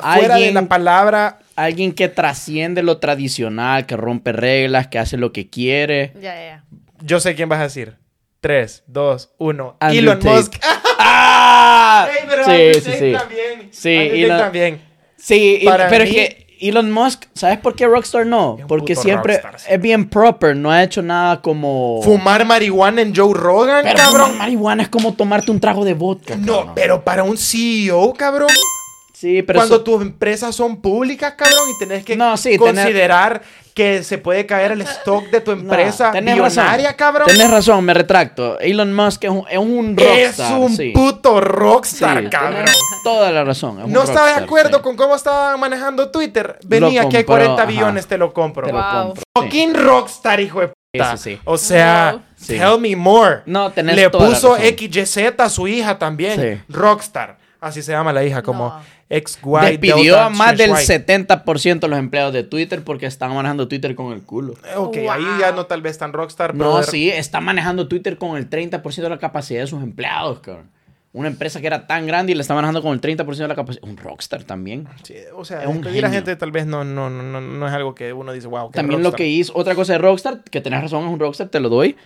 [0.00, 1.38] Fuera Alguien- de la palabra.
[1.56, 6.12] alguien que trasciende lo tradicional, que rompe reglas, que hace lo que quiere.
[6.20, 6.64] Ya, ya.
[7.00, 7.96] Yo sé quién vas a decir.
[8.40, 9.76] 3, 2, 1.
[9.80, 10.34] Andrew Elon Tate.
[10.36, 10.54] Musk.
[11.00, 12.08] ¡Ah!
[12.12, 13.12] Sí, Andrew sí, Tate sí.
[13.72, 14.80] Sí, Elon- también.
[15.16, 18.56] Sí, Para pero mí- es que Elon Musk, ¿sabes por qué Rockstar no?
[18.66, 19.66] Porque siempre rockstar, sí.
[19.70, 22.00] es bien proper, no ha hecho nada como...
[22.02, 24.26] Fumar marihuana en Joe Rogan, Pero cabrón.
[24.26, 26.34] fumar marihuana es como tomarte un trago de vodka.
[26.36, 26.72] No, cabrón.
[26.74, 28.48] pero para un CEO, cabrón.
[29.18, 32.60] Sí, pero cuando eso- tus empresas son públicas, cabrón, y tenés que No, sí, tener-
[32.84, 33.42] considerar
[33.74, 36.96] que se puede caer el stock de tu No, empresa tenés billonaria, razón.
[36.96, 37.26] cabrón.
[37.26, 38.60] Tenés razón, me retracto.
[38.60, 40.58] Elon Musk es un, es un es rockstar.
[40.60, 40.90] un sí.
[40.94, 42.64] puto Sí, rockstar, cabrón.
[42.64, 43.78] tenés toda la razón.
[43.80, 44.82] es un No estaba de rockstar, acuerdo sí.
[44.84, 46.56] con cómo estaba manejando Twitter.
[46.64, 47.70] Venía, que hay compró, 40 ajá.
[47.72, 48.66] billones, te lo compro.
[48.68, 49.02] Te lo Wow.
[49.02, 49.22] compro.
[49.24, 49.42] sí.
[49.42, 51.16] Fucking rockstar, hijo de puta.
[51.16, 51.40] Sí, sí, sí.
[51.44, 52.22] O sea, Wow.
[52.36, 52.56] Sí.
[52.58, 53.40] tell me more.
[53.46, 54.64] No, tenés Le toda la puso razón.
[54.76, 56.40] XYZ a su hija también.
[56.40, 56.72] Sí.
[56.72, 57.36] Rockstar.
[57.60, 58.80] Así se llama la hija, como No.
[59.10, 60.92] XY Despidió Delta a más del slash Y.
[61.04, 64.54] 70% de los empleados de Twitter porque están manejando Twitter con el culo.
[64.76, 65.10] Ok, Wow.
[65.10, 68.50] ahí ya no tal vez tan rockstar, pero No, sí, está manejando Twitter con el
[68.50, 70.70] 30% de la capacidad de sus empleados, cabrón.
[71.14, 73.54] Una empresa que era tan grande y le está manejando con el 30% de la
[73.54, 73.82] capacidad.
[73.88, 74.86] Un rockstar también.
[75.04, 76.18] sí, o sea, Es un despedir a genio.
[76.22, 78.76] gente tal vez no, no, no, no, no es algo que uno dice, wow, qué
[78.76, 79.16] También lo rockstar".
[79.24, 81.96] que hizo, otra cosa de Rockstar, que tenés razón, es un Rockstar, te lo doy.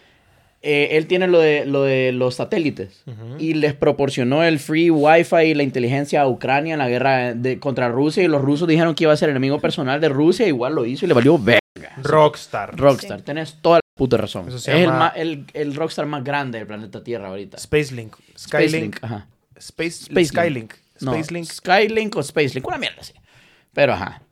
[0.65, 3.03] Eh, él tiene lo de, lo de los satélites
[3.39, 7.59] y les proporcionó el free wifi y la inteligencia a Ucrania en la guerra de,
[7.59, 10.75] contra Rusia y los rusos dijeron que iba a ser enemigo personal de Rusia, igual
[10.77, 11.61] lo hizo y le valió verga.
[12.03, 12.77] Rockstar.
[12.79, 14.47] Rockstar, tenés toda la puta razón.
[14.49, 17.59] Eso Es se el, ma- el, el Rockstar más grande del planeta Tierra ahorita.
[17.59, 18.15] Spacelink.
[18.39, 18.39] Skylink.
[18.39, 19.27] Spacelink, ajá.
[19.57, 20.27] Space, Spacelink.
[20.31, 20.75] Skylink.
[21.01, 21.25] No.
[21.45, 23.15] Skylink o Spacelink, una mierda así.
[23.73, 24.23] Pero ajá,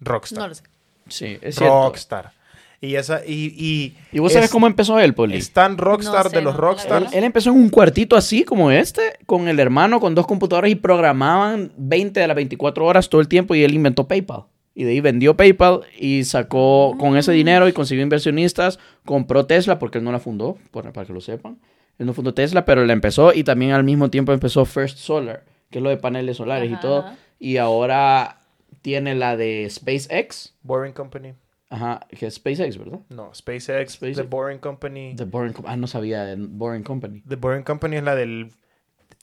[0.00, 0.38] Rockstar.
[0.40, 0.62] No lo sé.
[1.08, 1.84] sí, es cierto.
[1.84, 2.32] Rockstar.
[2.80, 5.36] Y esa, y, y, ¿Y vos sabés es- cómo empezó él, Poli?
[5.36, 7.04] es tan rockstar No sé, de los no, rockstars.
[7.04, 7.14] verdad.
[7.18, 10.74] Él empezó en un cuartito así como este, con el hermano, con dos computadoras y
[10.74, 14.44] programaban 20 de las 24 horas todo el tiempo y él inventó PayPal.
[14.74, 19.78] Y de ahí vendió PayPal y sacó con ese dinero y consiguió inversionistas, compró Tesla
[19.78, 21.58] porque él no la fundó, por- para que lo sepan.
[21.98, 25.44] Él no fundó Tesla, pero la empezó y también al mismo tiempo empezó First Solar,
[25.70, 26.98] que es lo de paneles solares y Ajá, todo.
[27.00, 27.16] ajá.
[27.38, 28.40] Y ahora
[28.82, 31.32] tiene la de SpaceX, Boring Company.
[31.70, 33.00] Ajá, que es SpaceX, ¿verdad?
[33.08, 34.16] No, SpaceX, SpaceX.
[34.16, 35.14] The Boring Company.
[35.16, 37.22] The Boring, Com- ah, no sabía de Boring Company.
[37.28, 38.52] The Boring Company es la del...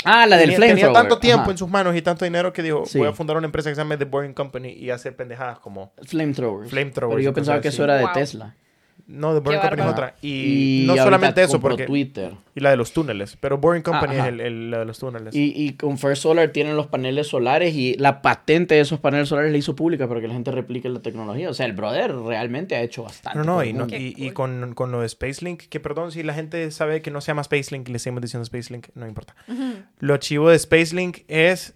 [0.05, 0.93] Ah, la del tenía, tenía flamethrower.
[1.09, 1.51] tanto tiempo ajá.
[1.51, 2.97] en sus manos y tanto dinero que dijo, Sí.
[2.97, 5.93] voy a fundar una empresa que se llame The Boring Company y hacer pendejadas como...
[6.03, 6.69] Flamethrowers.
[6.69, 8.13] Flamethrowers Pero yo pensaba que eso era de Wow.
[8.13, 8.55] Tesla.
[9.05, 10.15] No, The Boring Qué Company es otra.
[10.21, 11.85] Y, no solamente eso, porque...
[11.85, 12.31] Twitter.
[12.55, 13.35] Y la de los túneles.
[13.37, 15.35] Pero Boring Company Ah, es el, el- la de los túneles.
[15.35, 19.27] Y, y con First Solar tienen los paneles solares y la patente de esos paneles
[19.27, 21.49] solares la hizo pública para que la gente replique la tecnología.
[21.49, 23.37] O sea, el brother realmente ha hecho bastante.
[23.39, 26.71] No, no, y, no- y, con, con lo de Spacelink, que perdón si la gente
[26.71, 29.35] sabe que no se llama Spacelink y le seguimos diciendo Spacelink, no importa.
[29.99, 31.73] Lo chivo de Spacelink es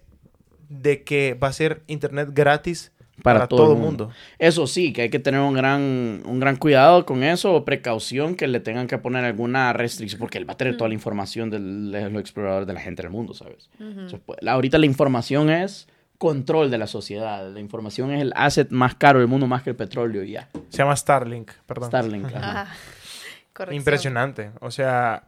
[0.70, 2.92] de que va a ser internet gratis
[3.22, 4.10] para, todo, el mundo.
[4.38, 8.34] Eso sí, que hay que tener un gran, un gran cuidado con eso o precaución
[8.34, 11.50] que le tengan que poner alguna restricción porque él va a tener toda la información
[11.50, 13.68] del- de los exploradores de la gente del mundo, ¿sabes?
[13.80, 15.88] Entonces, pues, la- ahorita la información es
[16.18, 17.48] control de la sociedad.
[17.48, 20.48] La información es el asset más caro del mundo, más que el petróleo y ya.
[20.68, 21.88] Se llama Starlink, perdón.
[21.90, 22.24] Starlink.
[22.26, 22.40] ajá.
[22.42, 22.66] Ah,
[23.52, 23.76] corrección.
[23.80, 24.50] Impresionante.
[24.60, 25.22] O sea,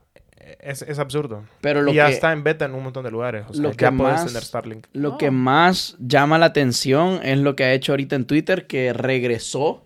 [0.60, 1.44] es, es absurdo.
[1.60, 3.44] Pero lo y ya que- está en beta en un montón de lugares.
[3.48, 4.86] O sea, lo ya que puedes más- tener Starlink.
[4.92, 5.18] Lo Oh.
[5.18, 9.84] que más llama la atención es lo que ha hecho ahorita en Twitter, que regresó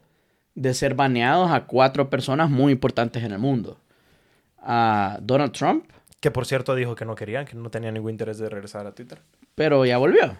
[0.55, 3.79] de ser baneados a cuatro personas muy importantes en el mundo.
[4.59, 5.85] A Donald Trump,
[6.21, 8.93] Que por cierto dijo que no querían, que no tenía ningún interés de regresar a
[8.93, 9.19] Twitter.
[9.55, 10.37] pero ya volvió.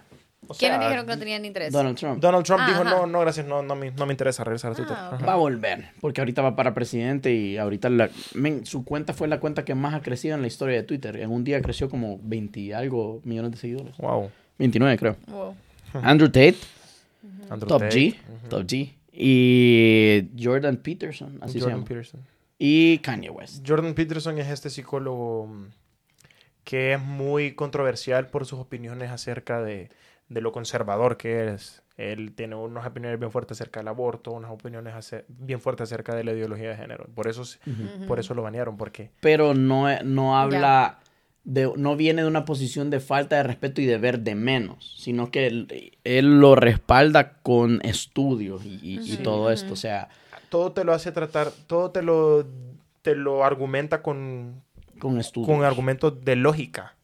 [0.47, 1.71] O ¿Quiénes sea, dijeron que no tenían interés?
[1.73, 2.19] Donald Trump.
[2.21, 2.89] Donald Trump Ah, dijo, ajá.
[2.89, 4.95] no, no, gracias, no, no, me, no me interesa regresar a Twitter.
[4.97, 5.17] Ah.
[5.27, 9.27] Va a volver, porque ahorita va para presidente y ahorita la- men, su cuenta fue
[9.27, 11.17] la cuenta que más ha crecido en la historia de Twitter.
[11.17, 13.97] En un día creció como 20 y algo millones de seguidores.
[13.97, 14.29] Wow.
[14.57, 15.15] 29 creo.
[15.27, 15.55] Wow.
[16.03, 16.55] Andrew Tate,
[17.49, 17.95] Andrew Top Tate.
[17.95, 18.15] G,
[18.49, 18.93] Top G.
[19.11, 21.87] Y Jordan Peterson, así se Jordan llama.
[21.87, 22.21] Peterson.
[22.57, 23.65] Y Kanye West.
[23.67, 25.49] Jordan Peterson es este psicólogo
[26.63, 29.89] que es muy controversial por sus opiniones acerca de,
[30.29, 31.81] de lo conservador que es.
[31.97, 34.93] Él tiene unas opiniones bien fuertes acerca del aborto, unas opiniones
[35.29, 37.05] bien fuertes acerca de la ideología de género.
[37.15, 37.59] Por eso, s-
[38.05, 40.99] por eso lo banearon, porque Pero no, no habla
[41.45, 44.95] de, no viene de una posición de falta de respeto y de ver de menos,
[44.97, 49.73] sino que él, él lo respalda con estudios y, y- todo esto.
[49.73, 50.09] O sea,
[50.49, 52.45] todo te lo hace tratar, todo te lo,
[53.03, 54.63] te lo argumenta con,
[54.99, 55.47] con estudios.
[55.57, 56.95] con argumentos de lógica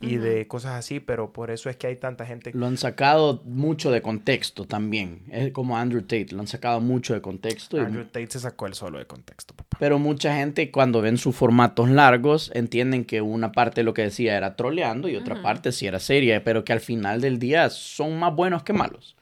[0.00, 3.42] y de cosas así, pero por eso es que hay tanta gente Lo han sacado
[3.44, 5.22] mucho de contexto también.
[5.30, 7.76] Es como Andrew Tate, lo han sacado mucho de contexto.
[7.76, 9.76] y- Andrew Tate se sacó el solo de contexto, papá.
[9.78, 14.02] Pero mucha gente cuando ven sus formatos largos entienden que una parte de lo que
[14.02, 17.70] decía era troleando y otra parte sí era seria, pero que al final del día
[17.70, 19.16] son más buenos que malos.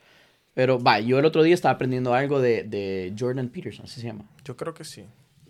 [0.55, 4.07] Pero va, yo el otro día estaba aprendiendo algo de, de Jordan Peterson, así se
[4.07, 4.25] llama.
[4.45, 5.05] Yo creo que sí.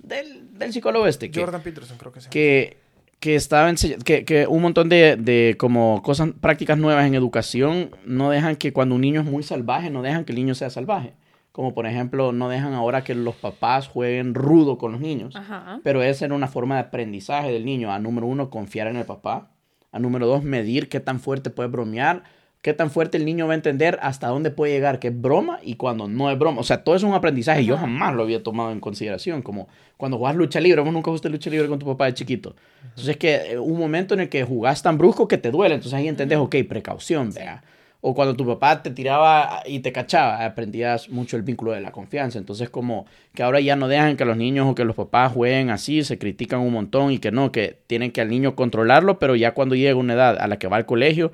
[0.07, 1.31] Del, del psicólogo este.
[1.31, 2.29] Que, Jordan Peterson creo que sí.
[2.31, 2.77] que,
[3.21, 7.91] que estaba enseña- que, que un montón de, de como cosas, prácticas nuevas en educación
[8.05, 10.71] no dejan que cuando un niño es muy salvaje, no dejan que el niño sea
[10.71, 11.15] salvaje.
[11.53, 15.37] Como por ejemplo, no dejan ahora que los papás jueguen rudo con los niños.
[15.37, 15.81] Ajá.
[15.85, 17.93] Pero esa era una forma de aprendizaje del niño.
[17.93, 19.53] A número uno, confiar en el papá.
[19.93, 22.25] A número dos, medir qué tan fuerte puede bromear.
[22.65, 25.59] Qué tan fuerte el niño va a entender hasta dónde puede llegar, que es broma
[25.63, 26.63] y cuando no es broma.
[26.63, 27.63] O sea, todo eso es un aprendizaje.
[27.63, 29.43] Yo jamás lo había tomado en consideración.
[29.43, 32.57] Como cuando jugás lucha libre, vos nunca jugaste lucha libre con tu papá de chiquito.
[32.83, 35.75] Entonces es que eh, un momento en el que jugás tan brusco que te duele.
[35.75, 37.63] Entonces ahí entendés, ok, precaución, vea.
[38.01, 41.93] O cuando tu papá te tiraba y te cachaba, aprendías mucho el vínculo de la
[41.93, 42.39] confianza.
[42.39, 43.05] Entonces como
[43.35, 46.17] que ahora ya no dejan que los niños o que los papás jueguen así, se
[46.17, 49.75] critican un montón y que no, que tienen que al niño controlarlo, pero ya cuando
[49.75, 51.31] llega una edad a la que va al colegio,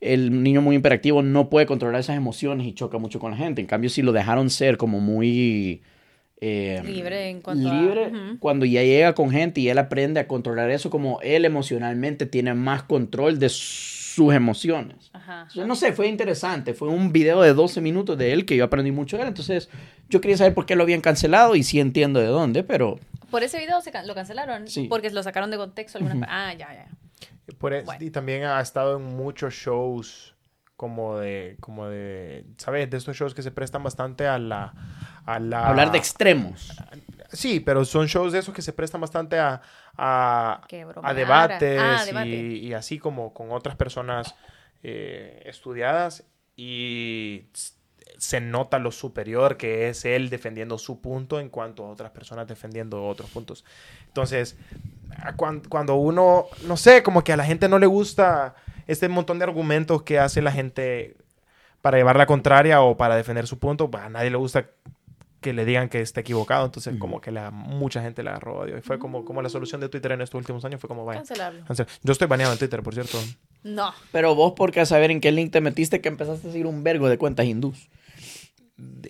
[0.00, 3.60] el niño muy hiperactivo no puede controlar esas emociones y choca mucho con la gente.
[3.60, 5.82] En cambio, si lo dejaron ser como muy...
[6.40, 8.38] eh, Libre en cuanto a- Ujú.
[8.38, 12.54] cuando ya llega con gente y él aprende a controlar eso, como él emocionalmente tiene
[12.54, 15.10] más control de sus emociones.
[15.12, 15.46] Ajá.
[15.54, 16.72] Yo no sé, fue interesante.
[16.74, 19.28] Fue un video de 12 minutos de él que yo aprendí mucho de él.
[19.28, 19.68] Entonces,
[20.08, 22.98] yo quería saber por qué lo habían cancelado y sí entiendo de dónde, pero
[23.30, 24.66] Por ese video se can- lo cancelaron.
[24.66, 24.86] Sí.
[24.88, 25.98] Porque lo sacaron de contexto.
[25.98, 26.86] algunas- Ah, ya, ya.
[27.58, 28.04] Por es- Bueno.
[28.04, 30.34] Y también ha estado en muchos shows
[30.76, 32.88] como de, como de, ¿sabes?
[32.88, 34.72] De estos shows que se prestan bastante a la...
[35.26, 36.72] A la hablar de extremos.
[37.32, 39.60] Sí, pero son shows de esos que se prestan bastante a,
[39.96, 40.62] a,
[41.02, 42.36] a debates Ah, y- debate.
[42.36, 44.34] y, así como con otras personas
[44.82, 46.24] eh, estudiadas
[46.56, 47.44] y
[48.16, 52.48] se nota lo superior que es él defendiendo su punto en cuanto a otras personas
[52.48, 53.64] defendiendo otros puntos.
[54.08, 54.56] Entonces,
[55.16, 58.54] a cuan- cuando uno, no sé, como que a la gente no le gusta
[58.86, 61.16] este montón de argumentos que hace la gente
[61.80, 64.66] para llevar la contraria o para defender su punto, pues, a nadie le gusta
[65.40, 68.76] que le digan que está equivocado, entonces como que la, mucha gente le agarró odio.
[68.76, 71.20] Y fue como, como la solución de Twitter en estos últimos años, fue como, vaya,
[71.20, 71.64] Cancelarlo.
[71.64, 71.86] cancel.
[72.02, 73.18] Yo estoy baneado en Twitter, por cierto.
[73.62, 73.94] No.
[74.12, 76.66] Pero vos, ¿por qué a saber en qué link te metiste que empezaste a seguir
[76.66, 77.88] un vergo de cuentas hindús?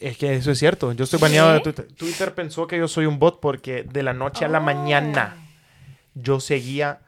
[0.01, 1.65] Es que eso es cierto, yo estoy baneado de ¿Qué?
[1.73, 1.89] Twitter.
[1.97, 4.63] Twitter pensó que yo soy un bot porque de la noche a la Oh.
[4.63, 5.37] mañana
[6.15, 7.01] yo seguía,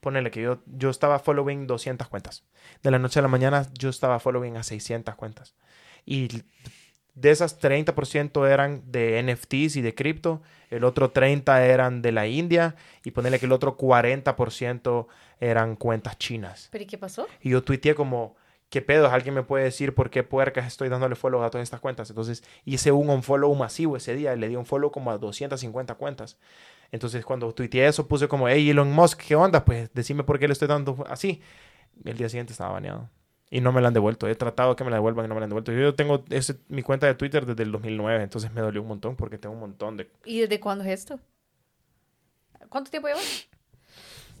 [0.00, 2.44] ponele que yo, yo estaba following 200 cuentas.
[2.82, 5.54] De la noche a la mañana yo estaba following a 600 cuentas.
[6.04, 6.42] Y
[7.16, 12.26] de esas 30% eran de NFTs y de cripto, el otro 30% eran de la
[12.26, 15.06] India y ponele que el otro 40%
[15.40, 16.68] eran cuentas chinas.
[16.70, 17.26] ¿Pero y qué pasó?
[17.40, 18.36] Y yo tuiteé como,
[18.68, 19.10] ¿qué pedo?
[19.10, 22.10] ¿Alguien me puede decir por qué puercas estoy dándole follow a todas estas cuentas?
[22.10, 24.36] Entonces hice un unfollow masivo ese día.
[24.36, 26.36] Le di un follow como a 250 cuentas.
[26.92, 29.64] Entonces cuando tuiteé eso puse como, hey Elon Musk, ¿qué onda?
[29.64, 31.40] Pues decime por qué le estoy dando así.
[32.04, 33.08] El día siguiente estaba baneado.
[33.50, 34.26] Y no me la han devuelto.
[34.28, 35.72] He tratado que me la devuelvan y no me la han devuelto.
[35.72, 38.22] Yo tengo ese- mi cuenta de Twitter desde el 2009.
[38.24, 41.20] Entonces me dolió un montón porque tengo un montón de ¿Y desde cuándo es esto?
[42.68, 43.46] ¿Cuánto tiempo llevas?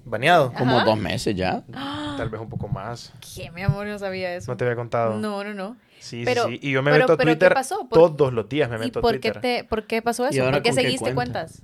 [0.04, 0.52] baneado.
[0.52, 0.84] Como Ajá.
[0.84, 1.64] dos meses ya.
[2.16, 3.12] Tal vez un poco más.
[3.34, 3.86] ¿Qué, mi amor?
[3.86, 4.50] No sabía eso.
[4.52, 5.18] No te había contado.
[5.18, 5.76] No, no, no.
[5.98, 6.68] Sí, Pero- sí, sí.
[6.68, 7.88] Y yo me pero- meto a pero ¿qué Twitter pasó?
[7.88, 8.68] ¿Por- todos los días.
[8.70, 9.40] Me ¿Y meto a por qué, Twitter.
[9.42, 10.50] te, por qué pasó ¿Y eso?
[10.50, 11.40] ¿Por qué seguiste cuenta?
[11.44, 11.62] cuentas?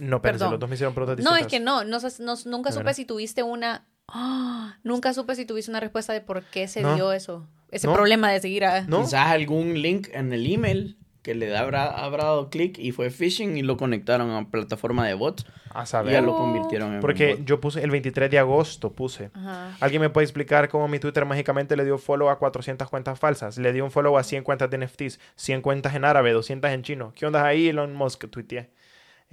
[0.00, 0.50] No, pero Perdón.
[0.52, 2.94] los dos me hicieron preguntas No, es que no, no, no- nunca ¿De supe verdad?
[2.94, 3.86] si tuviste una...
[4.08, 4.76] ¡Ah!
[4.82, 6.94] nunca supe si tuviste una respuesta de por qué se No.
[6.94, 7.46] dio eso.
[7.70, 7.94] Ese No.
[7.94, 8.82] problema de seguir a...
[8.82, 9.00] ¿No?
[9.00, 13.56] Quizás algún link en el email que le habrá, habrá dado clic y fue phishing
[13.56, 16.22] y lo conectaron a plataforma de bots A y ya saber.
[16.22, 17.46] lo convirtieron en Porque un bot.
[17.48, 19.30] yo puse el 23 de agosto, puse.
[19.32, 19.74] Ajá.
[19.80, 23.56] ¿Alguien me puede explicar cómo mi Twitter mágicamente le dio follow a 400 cuentas falsas?
[23.56, 26.82] Le dio un follow a 100 cuentas de NFTs, 100 cuentas en árabe, 200 en
[26.82, 27.12] chino.
[27.16, 28.28] ¿Qué onda ahí, Elon Musk?
[28.28, 28.70] Tuiteé.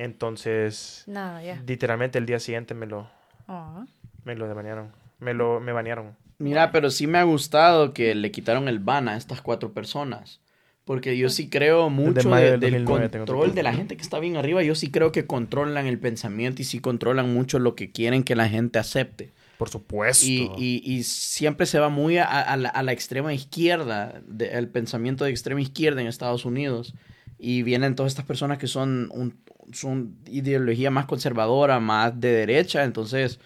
[0.03, 1.61] Entonces, Nada, ya.
[1.67, 3.09] literalmente el día siguiente me lo,
[3.47, 3.85] Ah.
[4.23, 4.91] me lo banearon.
[5.19, 6.15] Me lo me banearon.
[6.39, 10.39] Mira, pero sí me ha gustado que le quitaron el ban a estas cuatro personas.
[10.85, 14.01] Porque yo sí creo mucho de- del del 2009 tengo control de la gente que
[14.01, 14.63] está bien arriba.
[14.63, 18.35] Yo sí creo que controlan el pensamiento y sí controlan mucho lo que quieren que
[18.35, 19.31] la gente acepte.
[19.59, 20.25] Por supuesto.
[20.25, 24.57] Y, y- y siempre se va muy a, a la, a la extrema izquierda, de-
[24.57, 26.95] el pensamiento de extrema izquierda en Estados Unidos.
[27.43, 29.35] Y vienen todas estas personas que son, un,
[29.73, 33.39] son ideología más conservadora, más de derecha, entonces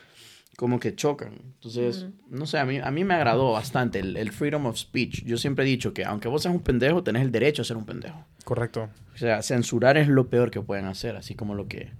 [0.57, 1.33] como que chocan.
[1.55, 5.23] Entonces, no sé, a mí, a mí me agradó bastante el, el freedom of speech.
[5.23, 7.77] Yo siempre he dicho que aunque vos seas un pendejo, tenés el derecho a ser
[7.77, 8.25] un pendejo.
[8.43, 8.89] Correcto.
[9.13, 11.93] O sea, censurar es lo peor que pueden hacer, así como lo que...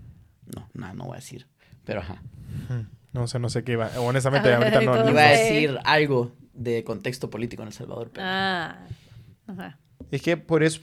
[0.53, 1.47] No, nada, no voy a decir.
[1.85, 2.21] Pero ajá.
[3.13, 3.89] No sé, no sé qué iba.
[3.99, 4.95] Honestamente, ahorita no.
[5.03, 8.25] no- Iba a decir algo de contexto político en El Salvador, pero...
[8.27, 8.85] Ah.
[9.47, 9.79] Ajá.
[10.11, 10.81] Es que por eso.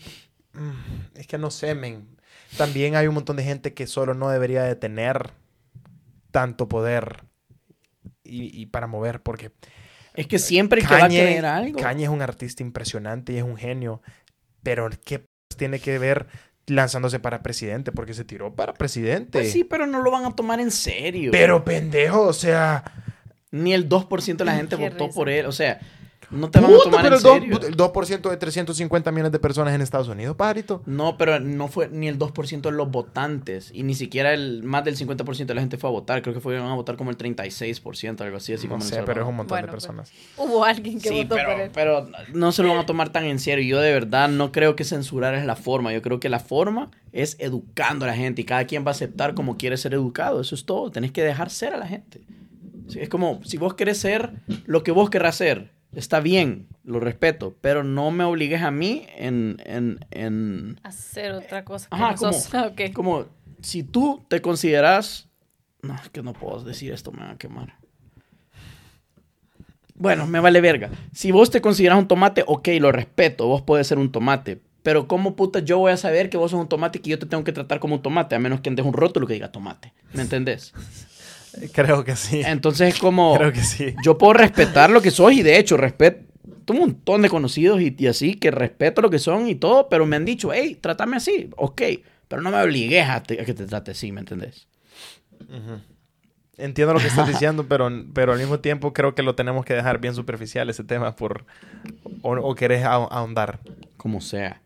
[0.54, 2.06] Mm, Es que no sé, men.
[2.56, 5.30] También hay un montón de gente que solo no debería de tener
[6.30, 7.24] tanto poder
[8.24, 9.52] y, y para mover, porque
[10.14, 11.78] Es que siempre el que va a Kanye, querer algo...
[11.80, 14.02] Kanye es un artista impresionante y es un genio,
[14.62, 15.26] pero ¿qué p-
[15.56, 16.26] tiene que ver
[16.66, 17.92] lanzándose para presidente?
[17.92, 19.30] Porque se tiró para presidente.
[19.32, 21.30] Pues sí, pero no lo van a tomar en serio.
[21.32, 22.84] Pero pendejo, o sea,
[23.50, 25.14] Ni el 2% de la gente votó risa.
[25.14, 25.46] por él.
[25.46, 25.80] O sea,
[26.30, 27.60] no te van a tomar pero en el, serio.
[27.68, 30.82] el 2% de 350 millones de personas en Estados Unidos, pajarito.
[30.86, 33.70] No, pero no fue ni el 2% de los votantes.
[33.74, 36.22] Y ni siquiera el más del 50% de la gente fue a votar.
[36.22, 38.52] Creo que fueron a votar como el 36%, algo así.
[38.52, 39.84] así No como sé, pero es un montón de Bueno, pues.
[39.86, 40.12] personas.
[40.36, 41.70] Hubo alguien que Sí, votó por pero, él.
[41.74, 43.64] pero no se lo van a tomar tan en serio.
[43.64, 45.92] Yo de verdad no creo que censurar es la forma.
[45.92, 48.92] Yo creo que la forma es educando a la gente y cada quien va a
[48.92, 50.40] aceptar como quiere ser educado.
[50.40, 50.90] Eso es todo.
[50.90, 52.20] Tenés que dejar ser a la gente.
[52.88, 54.32] Sí, Es como, si vos querés ser
[54.66, 59.06] lo que vos querrás ser, está bien, lo respeto, pero no me obligues a mí
[59.16, 59.56] en...
[59.64, 61.88] en, en Hacer otra cosa.
[61.88, 62.54] que Ajá, no como, sos.
[62.70, 62.80] Ok.
[62.94, 63.26] como
[63.60, 65.28] si tú te consideras...
[65.82, 67.74] No, es que no puedo decir esto, me van a quemar.
[69.94, 70.90] bueno, me vale verga.
[71.12, 74.60] Si vos te consideras un tomate, ok, lo respeto, vos podés ser un tomate.
[74.82, 77.18] Pero ¿cómo puta yo voy a saber que vos sos un tomate y que yo
[77.18, 78.34] te tengo que tratar como un tomate?
[78.34, 79.92] A menos que andes un rótulo que diga tomate.
[80.12, 80.72] ¿Me entendés?
[81.72, 82.42] Creo que sí.
[82.44, 83.36] Entonces es como...
[83.36, 83.94] Creo que sí.
[84.02, 86.24] Yo puedo respetar lo que sos y de hecho respeto
[86.68, 90.06] un montón de conocidos y, y así que respeto lo que son y todo, pero
[90.06, 91.82] me han dicho, hey, trátame así, ok,
[92.28, 94.68] pero no me obligues a, te- a que te trate así, ¿me entendés?
[96.56, 99.74] Entiendo lo que estás diciendo, pero, pero al mismo tiempo creo que lo tenemos que
[99.74, 101.44] dejar bien superficial ese tema por...
[102.22, 103.58] O, o querés ahon- ahondar.
[103.96, 104.62] Como sea.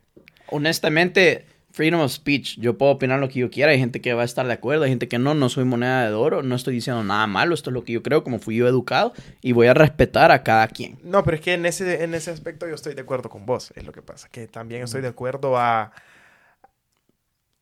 [0.49, 1.47] Honestamente,
[1.77, 4.24] freedom of speech, yo puedo opinar lo que yo quiera, hay gente que va a
[4.24, 7.05] estar de acuerdo, hay gente que no, no soy moneda de oro, no estoy diciendo
[7.05, 9.12] nada malo, esto es lo que yo creo, como fui yo educado,
[9.43, 10.97] y voy a respetar a cada quien.
[11.03, 13.74] No, pero es que en ese, en ese aspecto yo estoy de acuerdo con vos,
[13.77, 14.31] es lo que pasa.
[14.31, 15.93] Que también estoy de acuerdo a...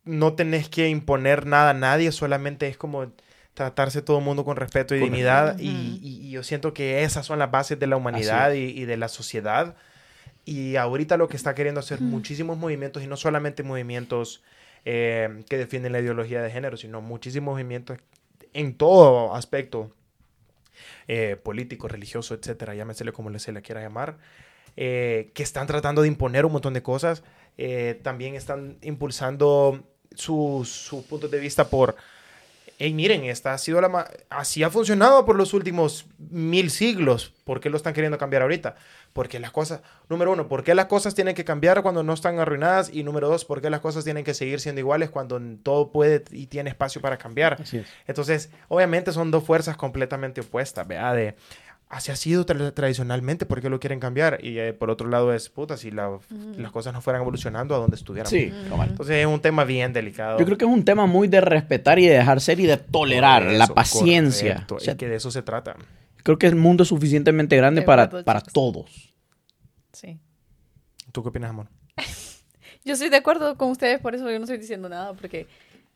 [0.04, 3.12] No tenés que imponer nada a nadie, solamente es como
[3.54, 5.58] tratarse todo el mundo con respeto y dignidad.
[5.58, 6.06] Y, Ujú.
[6.06, 8.96] y- y yo siento que esas son las bases de la humanidad y, y de
[8.96, 9.74] la sociedad.
[10.44, 14.42] Y ahorita lo que está queriendo hacer muchísimos movimientos, y no solamente movimientos
[14.84, 17.98] eh, que defienden la ideología de género, sino muchísimos movimientos
[18.52, 19.90] en todo aspecto
[21.06, 24.16] eh, político, religioso, etcétera, llámesele como se le quiera llamar,
[24.76, 27.22] eh, que están tratando de imponer un montón de cosas,
[27.58, 29.84] eh, también están impulsando
[30.14, 31.96] sus sus puntos de vista por,
[32.78, 37.60] hey, miren, esta ha sido la así ha funcionado por los últimos mil siglos, ¿por
[37.60, 38.76] qué lo están queriendo cambiar ahorita?
[39.14, 42.38] Porque las cosas, número uno, ¿por qué las cosas tienen que cambiar cuando no están
[42.40, 42.90] arruinadas?
[42.92, 46.24] Y número dos, ¿por qué las cosas tienen que seguir siendo iguales cuando todo puede
[46.32, 47.56] y tiene espacio para cambiar?
[47.62, 47.86] Así es.
[48.08, 51.12] Entonces, obviamente son dos fuerzas completamente opuestas, ¿vea?
[51.14, 51.36] De,
[51.88, 54.44] así ha sido tra- tradicionalmente, ¿por qué lo quieren cambiar?
[54.44, 56.18] Y eh, por otro lado es, puta, si la-
[56.56, 58.30] las cosas no fueran evolucionando, ¿a dónde estuviéramos?
[58.30, 58.88] Sí, cabal.
[58.90, 60.40] Entonces es un tema bien delicado.
[60.40, 62.78] Yo creo que es un tema muy de respetar y de dejar ser y de
[62.78, 64.54] tolerar, la paciencia.
[64.54, 65.76] correcto, O sea, y que de eso se trata.
[66.24, 69.14] Creo que el mundo es suficientemente grande De para, para todos.
[69.92, 70.18] Sí.
[71.12, 71.68] ¿Tú qué opinas, amor?
[72.84, 75.46] Yo estoy de acuerdo con ustedes, por eso yo no estoy diciendo nada, porque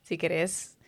[0.03, 0.79] si querés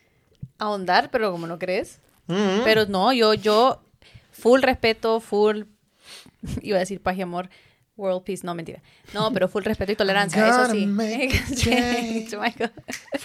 [0.56, 2.00] ahondar, pero como no crees.
[2.26, 2.64] Mm.
[2.64, 3.82] Pero no, yo, yo,
[4.30, 5.64] full respeto, full,
[6.62, 7.50] iba a decir paz y amor,
[7.98, 8.80] world peace, no, mentira.
[9.12, 10.86] No, pero full respeto y tolerancia, eso sí.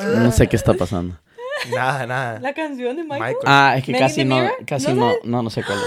[0.00, 1.16] No sé qué está pasando.
[1.74, 2.40] Nada, nada.
[2.40, 3.20] La canción de Michael.
[3.22, 3.36] Michael.
[3.46, 5.84] Ah, es que in casi no, casi ¿No no, no, no sé cuál es.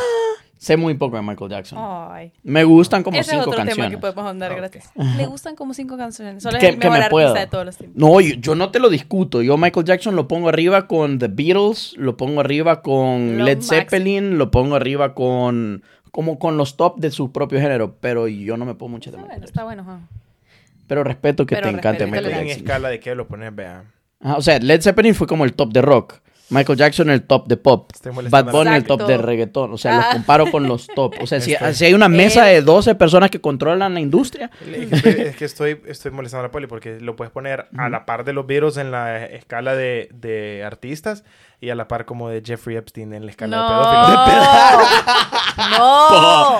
[0.57, 1.80] Sé muy poco de Michael Jackson.
[1.82, 2.32] Ay.
[2.43, 3.91] Me gustan como Ese es cinco otro tema canciones.
[3.95, 4.55] que podemos Ah, ok.
[4.57, 4.84] gratis.
[5.17, 6.43] Le gustan como cinco canciones.
[6.43, 7.34] Solo es Que, el que mejor me artista puedo.
[7.34, 7.99] de todos los tiempos.
[7.99, 9.41] No, yo, yo no te lo discuto.
[9.41, 13.57] Yo Michael Jackson lo pongo arriba con The Beatles, lo pongo arriba con Lo Led
[13.57, 13.80] máximo.
[13.80, 18.55] Zeppelin, lo pongo arriba con como con los top de su propio género, pero yo
[18.57, 19.49] no me pongo mucho de Está Michael bueno, Jackson.
[19.49, 19.82] está bueno.
[19.82, 20.86] ajá.
[20.88, 22.32] Pero respeto que Pero te encante Michael en.
[22.32, 22.47] Jackson.
[22.65, 23.86] escala de qué lo pones, vea.
[24.24, 26.15] Ajá, o sea, Led Zeppelin fue como el top de rock.
[26.49, 27.89] Michael Jackson el top de pop.
[27.93, 29.72] Estoy molestando Bad Bunny el top de reggaetón.
[29.74, 30.09] O sea, los Ah.
[30.11, 31.15] comparo con los top.
[31.22, 32.55] O sea, si, hay una mesa Eh.
[32.55, 36.67] de 12 personas que controlan la industria, Es que estoy, estoy, molestando a la poli
[36.67, 40.65] porque lo puedes poner a la par de los Beatles en la escala de, de
[40.65, 41.24] artistas
[41.61, 43.63] y a la par como de Jeffrey Epstein en la escala de
[45.63, 45.78] pedófilos.
[45.78, 46.59] No.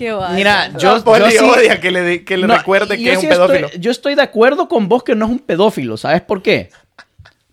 [0.00, 0.16] Qué.
[0.34, 3.10] Mira, Yo, yo, la poli yo sí- odia que le, que le No, recuerde que
[3.12, 3.66] es un sí pedófilo.
[3.66, 5.96] Estoy, yo estoy de acuerdo con vos que no es un pedófilo.
[5.98, 6.70] ¿Sabes por qué?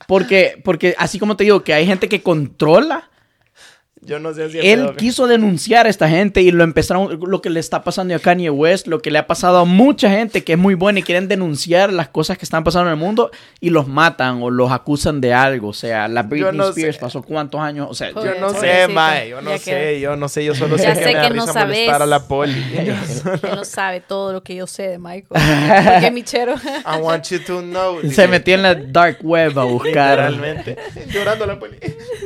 [0.07, 3.09] Porque, porque así como te digo, que hay gente que controla.
[4.01, 4.97] Yo no sé si es Él pedófilo.
[4.97, 8.49] quiso denunciar a esta gente y lo empezaron, lo que le está pasando a Kanye
[8.49, 11.27] West, lo que le ha pasado a mucha gente que es muy buena y quieren
[11.27, 15.19] denunciar las cosas que están pasando en el mundo y los matan o los acusan
[15.19, 15.69] de algo.
[15.69, 17.01] O sea, la Britney no Spears sé.
[17.01, 17.87] pasó cuántos años.
[17.89, 18.35] O sea, Joder.
[18.35, 19.29] Yo no sé, mae.
[19.29, 20.45] Yo no Ya sé, que- yo no sé.
[20.45, 21.89] Yo solo sé Ya que sé me da que no sabes.
[21.89, 22.53] a la poli.
[22.77, 22.95] Él
[23.55, 25.25] no sabe todo lo que yo sé de Michael.
[25.93, 26.53] Porque Michero.
[26.55, 27.99] I want you to know.
[28.11, 30.31] se metió en la dark web a buscar.
[30.31, 30.77] Literalmente.
[31.09, 31.77] Llorando la poli.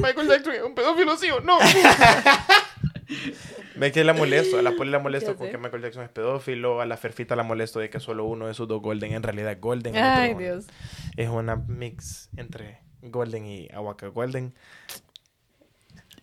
[0.02, 1.61] Michael Jackson es un pedófilo, sí o no.
[3.76, 5.52] Ve que la molesto, a la poli la molesto con sé.
[5.52, 8.54] que Michael Jackson es pedófilo, a la Ferfita la molesto de que solo uno de
[8.54, 9.96] sus dos Golden en realidad es Golden.
[9.98, 10.66] Ay, Dios.
[11.18, 14.54] Es una mix entre Golden y Aguaca Golden.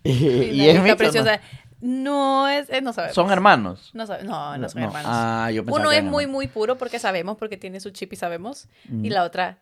[0.05, 0.97] Y, y Y es ¿no?
[0.97, 1.41] preciosa.
[1.81, 3.15] No es, eh, no sabemos.
[3.15, 3.91] Son hermanos.
[3.93, 4.89] No, sabe- no, no son No.
[4.89, 5.11] hermanos.
[5.13, 8.69] Ah, yo Uno es muy, muy puro porque sabemos, porque tiene su chip y sabemos.
[8.91, 9.59] Y la otra.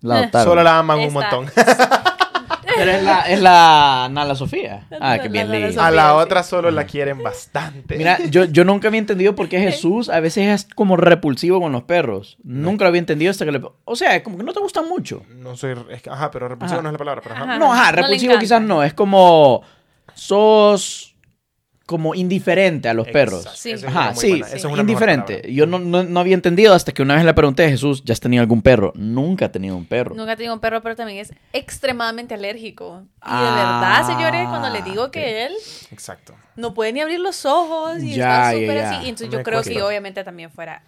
[0.00, 0.46] La adoptaron.
[0.48, 1.50] Solo la aman un montón.
[2.76, 4.86] Pero es la, es la Nala Sofía.
[5.00, 5.74] Ah, la bien leí.
[5.78, 7.96] A la otra solo la quieren bastante.
[7.96, 11.72] Mira, yo, yo nunca había entendido por qué Jesús a veces es como repulsivo con
[11.72, 12.36] los perros.
[12.44, 13.60] Nunca lo había entendido hasta que le...
[13.84, 15.22] O sea, como que no te gustan mucho.
[15.28, 15.74] No soy.
[15.90, 16.82] es que- ajá, pero repulsivo Ajá.
[16.82, 17.20] no es la palabra.
[17.22, 17.44] Pero ajá.
[17.44, 17.58] Ajá.
[17.58, 18.82] No, ajá, repulsivo quizás no.
[18.82, 19.62] Es como...
[20.14, 21.11] Sos...
[21.92, 23.48] como indiferente a los perros.
[23.54, 23.74] Sí.
[23.86, 25.52] Ajá, sí, buena- esa es indiferente.
[25.52, 28.12] Yo no, no, no había entendido hasta que una vez le pregunté a Jesús, ¿ya
[28.12, 28.92] has tenido algún perro?
[28.96, 30.14] Nunca he tenido un perro.
[30.16, 33.02] Nunca he tenido un perro, pero también es extremadamente alérgico.
[33.04, 35.10] Y de Ah, verdad, señores, cuando le digo ok.
[35.12, 35.52] que él
[35.92, 36.34] Exacto.
[36.56, 39.06] no puede ni abrir los ojos y Ya, está súper así.
[39.06, 39.72] Y entonces yo creo cuesta.
[39.72, 40.82] que obviamente también fuera.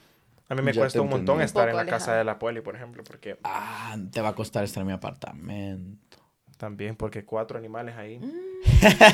[0.48, 1.44] A mí me Ya cuesta un montón entendí.
[1.46, 2.18] estar Un en la poco casa alejado.
[2.18, 6.03] de la poli, por ejemplo, porque Ah, te va a costar estar en mi apartamento.
[6.64, 8.18] También, porque cuatro animales ahí.
[8.18, 8.30] Mm.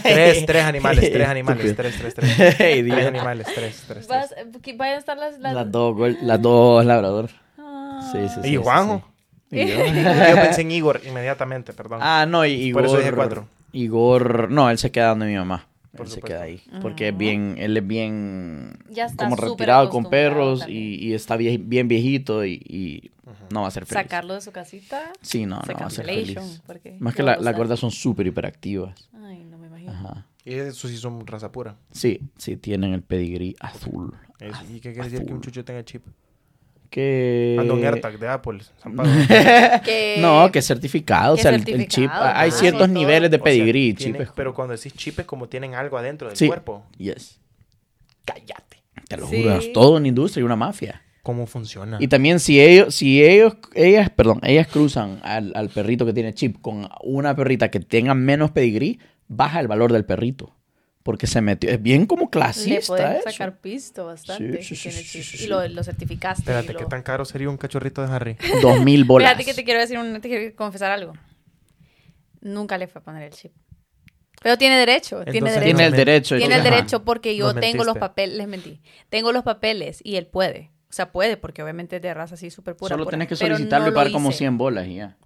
[0.03, 2.55] Tres, tres animales, tres animales, tres, tres, tres.
[2.59, 4.33] Hey, Tres animales, tres, tres, Vas,
[4.77, 5.39] vayan a estar las.
[5.41, 5.53] las...
[5.55, 7.29] Las dos, gol- las dos labrador.
[7.59, 8.09] Ah.
[8.13, 8.49] Sí, sí, sí.
[8.49, 9.03] ¿Y sí, Juanjo?
[9.51, 9.59] sí.
[9.59, 9.75] Y yo.
[10.31, 11.99] Yo pensé en Igor inmediatamente, perdón.
[12.03, 12.83] Ah, no, y Igor.
[12.83, 13.49] Por eso dije cuatro.
[13.73, 15.67] Igor, no, él se queda donde mi mamá.
[15.97, 16.63] Por él se queda ahí.
[16.81, 21.37] Porque es bien, él es bien Ya está como retirado con perros y, y está
[21.37, 23.11] vie- bien viejito y, y
[23.51, 24.03] no va a ser feliz.
[24.03, 25.13] Sacarlo de su casita.
[25.23, 26.63] Sí, no, no va a ser feliz.
[26.67, 29.09] porque Más ¿qué que la- las gordas son súper hiperactivas.
[29.25, 29.93] Ay, no me imagino.
[29.93, 30.27] Ajá.
[30.45, 31.77] Y eso sí son raza pura.
[31.93, 34.15] Sí, sí, tienen el pedigrí azul.
[34.39, 34.59] Eso.
[34.71, 36.07] ¿Y qué quiere decir que un chucho tenga chip?
[36.89, 37.57] Que...
[37.61, 38.59] Ando un AirTag de Apple.
[38.83, 39.13] San Pablo.
[39.85, 41.35] Que- No, que es certificado.
[41.35, 41.77] O sea, el, el chip...
[41.79, 42.89] certificado, Hay ah, ciertos todo.
[42.99, 46.27] niveles de O sea, pedigrí, es- Pero cuando decís chip es como tienen algo adentro
[46.29, 46.49] del Sí.
[46.49, 46.85] cuerpo.
[46.99, 47.39] Yes.
[48.25, 48.83] Cállate.
[49.09, 49.43] Te lo Sí.
[49.43, 51.03] juro, es todo una industria y una mafia.
[51.23, 51.99] ¿Cómo funciona?
[52.01, 56.33] Y también si ellos, si ellos, ellas, perdón, ellas cruzan al, al perrito que tiene
[56.33, 58.99] chip con una perrita que tenga menos pedigrí,
[59.29, 60.57] baja el valor del perrito.
[61.03, 63.31] Porque se metió, es bien como Le clasista pueden eso.
[63.31, 64.63] sacar pisto bastante.
[64.63, 64.93] Sí, sí,
[65.23, 66.43] sí, y lo, lo certificaste.
[66.43, 68.37] Espérate, lo- ¿qué tan caro sería un cachorrito de Harry?
[68.63, 69.31] Dos mil bolas.
[69.31, 71.15] Fíjate que te quiero decir, un, te quiero confesar algo.
[72.41, 73.53] Nunca le fue a poner el chip.
[74.43, 75.65] Pero tiene derecho, tiene derecho.
[75.65, 76.37] Tiene el derecho.
[76.39, 78.81] Tiene el derecho porque yo tengo los papeles, les mentí.
[79.11, 80.71] Tengo los papeles y él puede.
[80.91, 82.89] O sea, puede porque obviamente es de raza así súper pura.
[82.89, 83.13] Solo pura.
[83.13, 84.39] tenés que solicitarlo no y pagar como hice.
[84.39, 85.17] 100 bolas y ya.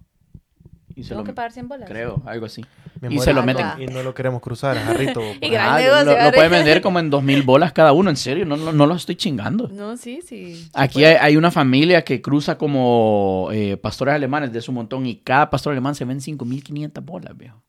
[0.97, 1.89] Y se Tengo lo- que pagar 100 bolas.
[1.89, 2.63] Creo, algo así.
[3.09, 3.65] Y se lo meten.
[3.79, 5.19] Y no lo queremos cruzar, Jarrito.
[5.41, 8.15] Y gran Ah, negocio, lo, lo vender como en dos mil bolas cada uno, en
[8.15, 9.67] serio, no, no, no lo estoy chingando.
[9.73, 10.69] No, sí, sí.
[10.73, 15.17] Aquí hay, hay una familia que cruza como eh, pastores alemanes de su montón y
[15.17, 17.61] cada pastor alemán se ven 5.500 bolas, viejo.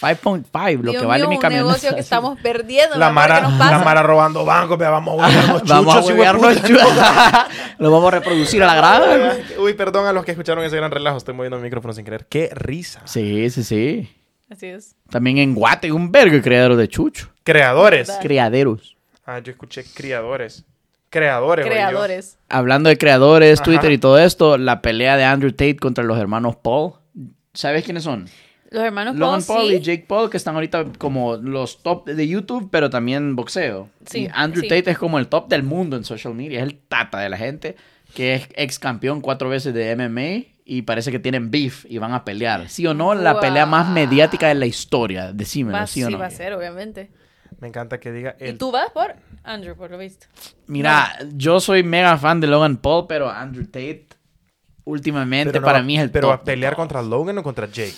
[0.00, 1.66] 5.5, lo Dios que vale mío, mi un camioneta.
[1.68, 2.96] negocio que estamos perdiendo.
[2.96, 3.78] La mi amor, ¿qué Mara, nos la?
[3.78, 6.88] Mara robando bancos, vea, vamos a huevearnos Vamos a chuchos,
[7.78, 9.36] Lo vamos a reproducir a la grada.
[9.58, 11.18] Uy, perdón a los que escucharon ese gran relajo.
[11.18, 12.26] Estoy moviendo el micrófono sin querer.
[12.26, 13.02] ¡Qué risa!
[13.04, 14.16] Sí, sí, sí.
[14.50, 14.96] Así es.
[15.08, 17.30] También en Guate, un vergo de de chucho.
[17.42, 18.10] Creadores.
[18.20, 18.96] Criaderos.
[19.24, 20.64] Ah, yo escuché criadores.
[21.08, 21.66] Creadores.
[21.66, 22.38] Creadores.
[22.48, 23.64] Hablando de creadores, Ajá.
[23.64, 26.94] Twitter y todo esto, la pelea de Andrew Tate contra los hermanos Paul.
[27.54, 28.28] ¿Sabes quiénes son?
[28.72, 29.74] Los hermanos Logan Paul, Paul sí.
[29.76, 33.88] y Jake Paul, que están ahorita como los top de YouTube, pero también boxeo.
[34.06, 34.68] Sí, y Andrew sí.
[34.68, 37.36] Tate es como el top del mundo en social media, es el tata de la
[37.36, 37.76] gente,
[38.14, 42.12] que es ex campeón cuatro veces de MMA y parece que tienen beef y van
[42.14, 42.68] a pelear.
[42.68, 43.14] ¿Sí o no?
[43.14, 43.40] La Wow.
[43.42, 46.18] pelea más mediática de la historia, decímelo, Va, ¿sí o sí no?
[46.18, 47.10] va a ser, obviamente.
[47.60, 49.14] Me encanta que diga ¿Y tú vas por
[49.44, 50.26] Andrew, por lo visto?
[50.66, 54.06] Mira, yo soy mega fan de Logan Paul, pero Andrew Tate
[54.84, 56.40] últimamente Pero no, para mí es el Pero top.
[56.40, 57.94] a pelear contra Logan o contra Jake.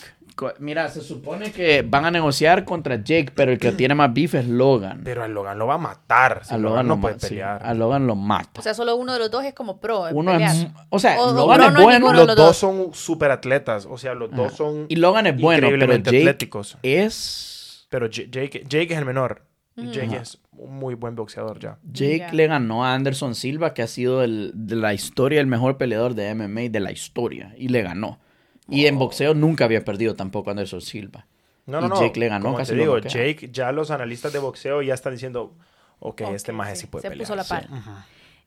[0.58, 4.34] Mira, se supone que van a negociar contra Jake, pero el que tiene más beef
[4.34, 5.02] es Logan.
[5.04, 6.40] Pero a Logan lo va a matar.
[6.44, 7.64] Si a Logan, Logan no lo puede sí, pelear.
[7.64, 8.60] a Logan lo mata.
[8.60, 10.08] O sea, solo uno de los dos es como pro.
[10.08, 10.50] en Uno pelear.
[10.54, 12.56] es, o sea, O- Logan es no es bueno Los los dos dos.
[12.56, 13.86] son super atletas.
[13.88, 14.86] O sea, los dos son...
[14.88, 16.78] y Logan es bueno, pero increíblemente Jake atléticos.
[16.82, 19.42] es Pero Jake, Jake es el menor.
[19.76, 21.78] Jake es un muy buen boxeador ya.
[21.82, 25.78] Jake le ganó a Anderson Silva, que ha sido el, de la historia el mejor
[25.78, 28.20] peleador de MMA de la historia y le ganó.
[28.68, 31.26] Y en boxeo nunca había perdido tampoco Anderson Silva.
[31.66, 32.00] No, Y no, no.
[32.00, 32.98] Jake le ganó, Como casi te digo.
[32.98, 35.54] Jake, ya los analistas de boxeo ya están diciendo,
[35.98, 36.82] ok, Ok, este maje sí.
[36.82, 37.26] sí puede Se pelear.
[37.26, 37.50] puso la Sí.
[37.50, 37.68] par.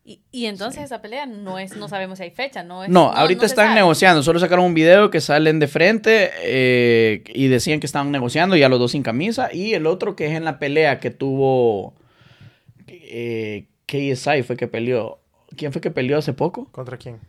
[0.04, 2.90] Y, y entonces esa pelea no es, no sabemos si hay fecha, no es.
[2.90, 4.24] No, ahorita se están negociando.
[4.24, 8.70] Solo sacaron un video que salen de frente eh, y decían que estaban negociando ya
[8.70, 9.50] los dos sin camisa.
[9.54, 11.94] Y el otro que es en la pelea que tuvo
[12.88, 15.20] eh, KSI fue que peleó.
[15.56, 16.70] ¿Quién fue que peleó hace poco?
[16.72, 17.20] ¿Contra quién?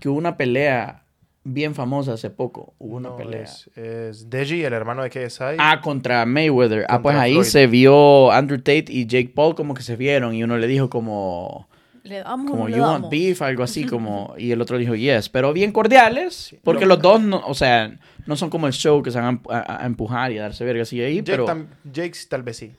[0.00, 1.04] Que hubo una pelea
[1.44, 2.74] bien famosa hace poco.
[2.78, 3.42] Hubo una No, pelea.
[3.42, 5.56] Es, es Deji, el hermano de KSI.
[5.58, 6.84] Ah, contra Mayweather.
[6.88, 7.46] ah, pues ahí Floyd.
[7.46, 10.90] se vio Andrew Tate y Jake Paul como que se vieron y uno le dijo
[10.90, 11.68] como...
[12.02, 15.28] Le damos, como le you want beef, algo así como, y el otro dijo yes,
[15.28, 19.02] pero bien cordiales, porque Lo- los dos, no, o sea, no son como el show
[19.02, 21.46] que se van a, a- a empujar y a darse verga así ahí, Jake, pero
[21.46, 22.72] tam- Jake sí, tal vez sí.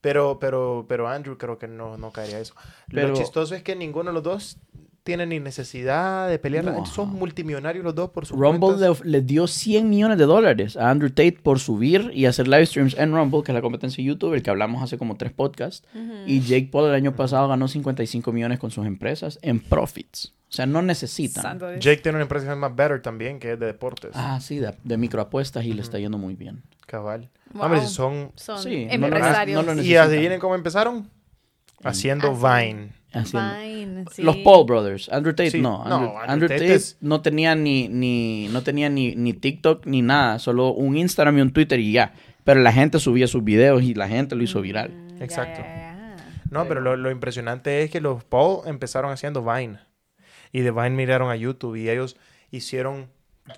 [0.00, 2.54] Pero, pero, pero Andrew creo que no, no caería eso.
[2.90, 4.58] Pero- Lo chistoso es que ninguno de los dos
[5.04, 6.64] tienen ni necesidad de pelear.
[6.64, 6.86] No.
[6.86, 10.90] Son multimillonarios los dos por su Rumble le, le dio 100 millones de dólares a
[10.90, 14.08] Andrew Tate por subir y hacer live streams en Rumble, que es la competencia de
[14.08, 15.86] YouTube, el que hablamos hace como tres podcasts.
[16.26, 20.32] Y Jake Paul el año pasado ganó 55 millones con sus empresas en profits.
[20.48, 21.58] O sea, no necesitan.
[21.80, 24.12] Jake tiene una empresa que se llama Better también, que es de deportes.
[24.14, 26.62] Ah, sí, de, de microapuestas y le está yendo muy bien.
[26.86, 27.28] Cabal.
[27.52, 27.64] Wow.
[27.64, 28.32] Hombre, si son...
[28.36, 29.66] Son Sí, no empresarios.
[29.66, 31.10] no lo ¿Y adivinen cómo empezaron?
[31.82, 32.66] Haciendo Así.
[32.66, 32.88] Vine.
[33.12, 34.22] Haciendo- Vine, sí.
[34.22, 35.08] Los Paul Brothers.
[35.10, 35.84] Andrew Tate Sí, no.
[35.84, 39.86] no, Andrew, Andrew Tate Tate, es- no tenía ni, ni, no tenía ni, ni TikTok
[39.86, 40.38] ni nada.
[40.38, 42.14] Solo un Instagram y un Twitter y ya.
[42.44, 44.90] Pero la gente subía sus videos y la gente lo hizo viral.
[44.90, 45.62] Mm, ya, Exacto.
[46.50, 49.78] No, pero lo, lo impresionante es que los Paul empezaron haciendo Vine.
[50.52, 52.16] Y de Vine miraron a YouTube y ellos
[52.50, 53.08] hicieron...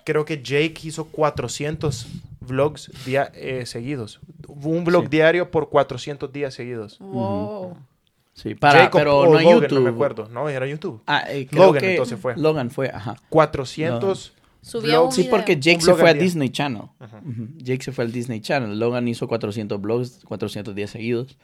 [0.03, 2.07] Creo que Jake hizo 400
[2.41, 4.19] vlogs eh, seguidos.
[4.47, 5.09] Un vlog Sí.
[5.11, 6.97] diario por 400 días seguidos.
[6.99, 7.77] Wow.
[8.37, 9.73] Sí, para, Jacob pero o no Logan, YouTube.
[9.79, 10.29] no me acuerdo.
[10.29, 11.01] No, era YouTube.
[11.07, 12.37] Ah, eh, creo Logan que entonces fue.
[12.37, 13.15] Logan fue, ajá.
[13.29, 15.05] 400 Subía vlogs.
[15.07, 15.31] un Sí, video.
[15.31, 16.21] porque Jake Un se fue a día.
[16.21, 16.83] Disney Channel.
[16.99, 17.47] Ujú.
[17.57, 18.77] Jake se fue al Disney Channel.
[18.79, 21.35] Logan hizo 400 blogs, 400 días seguidos.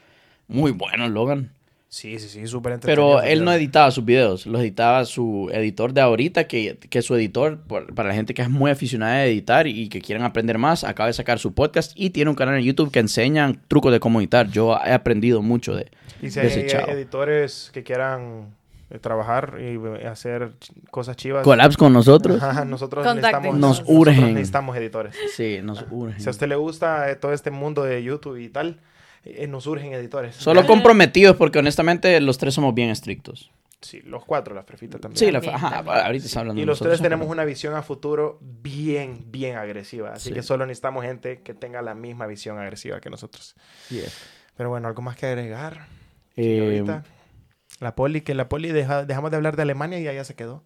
[0.47, 1.51] Muy bueno, Logan.
[1.93, 3.17] Sí, sí, sí, súper entretenido.
[3.17, 7.13] Pero él no editaba sus videos, los editaba su editor de ahorita, que, que su
[7.13, 10.57] editor, por- para la gente que es muy aficionada a editar y que quieren aprender
[10.57, 13.91] más, acaba de sacar su podcast y tiene un canal en YouTube que enseñan trucos
[13.91, 14.49] de cómo editar.
[14.49, 16.91] Yo he aprendido mucho de, Y si de hay ese chavo.
[16.91, 18.55] editores que quieran
[18.89, 20.53] eh, trabajar y eh, hacer
[20.89, 21.43] cosas chivas.
[21.43, 22.41] Collabs con nosotros.
[22.41, 23.53] Ajá, nosotros Contáctenos.
[23.55, 24.33] necesitamos, Nos nosotros urgen.
[24.33, 25.15] necesitamos editores.
[25.35, 26.19] Sí, nos urgen.
[26.19, 28.79] Si a usted le gusta eh, todo este mundo de YouTube y tal,
[29.25, 30.35] eh, nos urgen editores.
[30.35, 33.51] Solo comprometidos porque honestamente los tres somos bien estrictos.
[33.81, 35.17] Sí, los cuatro, la frefita también.
[35.19, 35.97] Sí, la, También, ajá, también.
[36.05, 40.13] ahorita está hablando Y los tres tenemos una visión a futuro bien, bien agresiva.
[40.13, 40.35] Así Sí.
[40.35, 43.55] que solo necesitamos gente que tenga la misma visión agresiva que nosotros.
[43.89, 44.05] Yeah.
[44.55, 45.87] Pero bueno, algo más que agregar.
[46.37, 47.03] Eh, ahorita,
[47.81, 50.63] la poli, que la poli deja- dejamos de hablar de Alemania y allá se quedó.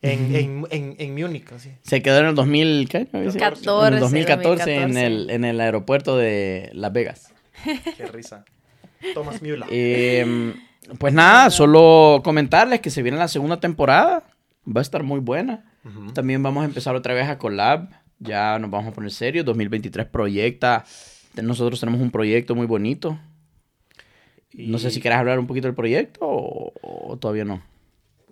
[0.00, 1.70] En, en, en, en Múnich, así.
[1.82, 3.08] Se quedó en el 2000, ¿qué?
[3.12, 3.38] ¿Me dice?
[3.38, 5.06] 14, En el 2014 en 2014.
[5.06, 7.33] el, en el aeropuerto de Las Vegas.
[7.96, 8.44] Qué risa.
[9.12, 9.66] Thomas Müller.
[9.70, 10.54] Eh,
[10.98, 14.24] pues nada, solo comentarles que se viene la segunda temporada.
[14.66, 15.64] Va a estar muy buena.
[16.14, 17.90] También vamos a empezar otra vez a collab.
[18.18, 19.44] Ya nos vamos a poner serios.
[19.44, 20.84] 2023 proyecta.
[21.42, 23.18] Nosotros tenemos un proyecto muy bonito.
[24.54, 27.62] No sé si quieres hablar un poquito del proyecto o, o todavía no.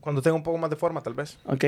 [0.01, 1.39] Cuando tenga un poco más de forma, tal vez.
[1.45, 1.65] Ok.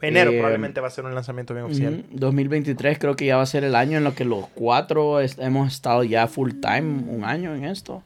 [0.00, 2.04] Enero Eh, probablemente va a ser un lanzamiento bien oficial.
[2.08, 5.20] Ujú, 2023 creo que ya va a ser el año en lo que los cuatro
[5.20, 8.02] es- hemos estado ya full time, un año en esto.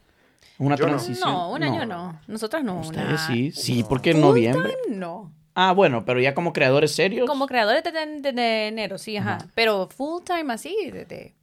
[0.57, 0.91] Una Yo no.
[0.91, 1.29] transición.
[1.29, 2.19] No, un año no.
[2.27, 2.79] Nosotros no.
[2.81, 3.89] Ustedes una- sí, sí, No.
[3.89, 4.73] porque en Full noviembre.
[4.85, 5.33] time, No.
[5.53, 7.27] Ah, bueno, pero ya como creadores serios.
[7.27, 9.39] Como creadores de, de- de enero, sí, ajá.
[9.53, 11.35] Pero full time así, desde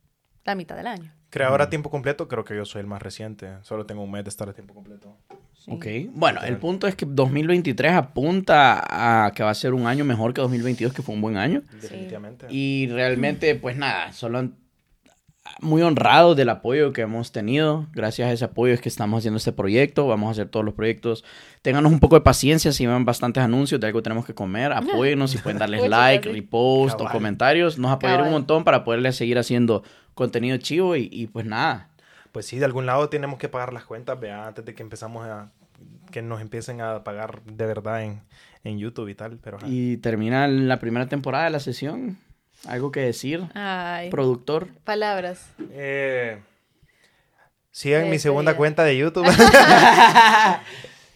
[0.44, 1.12] la mitad del año.
[1.28, 3.50] Creador a tiempo completo, creo que yo soy el más reciente.
[3.62, 5.14] Solo tengo un mes de estar a tiempo completo.
[5.68, 5.74] Sí.
[6.08, 6.12] Ok.
[6.14, 10.34] Bueno, el punto es que 2023 apunta a que va a ser un año mejor
[10.34, 11.62] que 2022, que fue un buen año.
[11.80, 12.46] Definitivamente.
[12.50, 14.54] Y realmente, pues nada, solo han-
[15.60, 17.86] muy honrados del apoyo que hemos tenido.
[17.94, 20.06] Gracias a ese apoyo es que estamos haciendo este proyecto.
[20.06, 21.24] Vamos a hacer todos los proyectos.
[21.62, 24.72] Ténganos un poco de paciencia si ven bastantes anuncios de algo tenemos que comer.
[24.74, 27.78] Apóyennos si pueden darles like, repost o comentarios.
[27.78, 29.82] Nos apoyaron un montón para poderles seguir haciendo
[30.14, 31.88] contenido chivo y, y pues nada.
[32.30, 35.26] Pues sí, de algún lado tenemos que pagar las cuentas, vea, antes de que empezamos
[35.26, 35.50] a...
[36.10, 38.20] Que nos empiecen a pagar de verdad en,
[38.64, 39.38] en YouTube y tal.
[39.42, 39.58] Pero.
[39.66, 42.18] Y termina la primera temporada de la sesión.
[42.66, 43.44] ¿Algo que decir?
[43.54, 44.10] Ay.
[44.10, 44.68] Productor.
[44.84, 45.50] Palabras.
[45.70, 46.38] Eh,
[47.70, 48.22] sigan mi Despedida.
[48.22, 49.26] segunda cuenta de YouTube.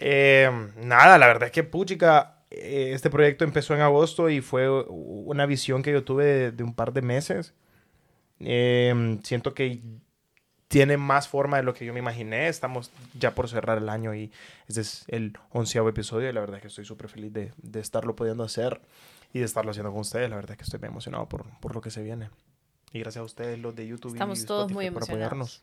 [0.05, 4.69] Eh, nada, la verdad es que Puchica, eh, este proyecto empezó en agosto y fue
[4.89, 7.55] una visión que yo tuve de, de un par de meses.
[8.41, 9.81] Eh, siento que
[10.73, 12.49] tiene más forma de lo que yo me imaginé.
[12.49, 14.33] Estamos ya por cerrar el año y
[14.69, 17.81] este es el onceavo episodio y la verdad es que estoy súper feliz de, de
[17.81, 18.81] estarlo pudiendo hacer
[19.35, 20.31] y de estarlo haciendo con ustedes.
[20.31, 22.31] La verdad es que estoy bien emocionado por, por lo que se viene.
[22.95, 25.27] Y gracias a ustedes, los de YouTube Estamos y todos Spotify, muy por emocionados.
[25.61, 25.63] apoyarnos.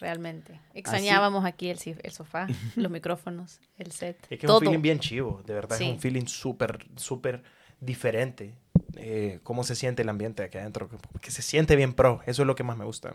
[0.00, 0.60] Realmente.
[0.74, 2.46] Extrañábamos aquí el, el sofá,
[2.76, 4.16] los micrófonos, el set.
[4.22, 4.58] Es que es todo.
[4.60, 5.84] un feeling bien chivo, de verdad Sí.
[5.84, 7.42] es un feeling súper, súper
[7.80, 8.54] diferente.
[8.96, 10.88] Eh, cómo se siente el ambiente aquí adentro,
[11.20, 13.14] que se siente bien pro, eso es lo que más me gusta.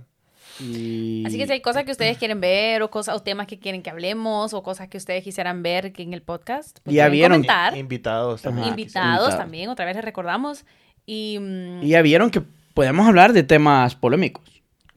[0.59, 1.23] Y...
[1.25, 3.81] Así que si hay cosas que ustedes quieren ver o cosas o temas que quieren
[3.81, 7.37] que hablemos o cosas que ustedes quisieran ver que en el podcast, pues Ya vieron-
[7.41, 7.75] comentar.
[7.77, 8.65] Invitados también.
[8.65, 8.69] Ajá.
[8.71, 9.37] invitados Invitado.
[9.43, 10.65] también, otra vez les recordamos.
[11.05, 12.41] Y, mm, Y ya vieron que
[12.73, 14.43] podemos hablar de temas polémicos.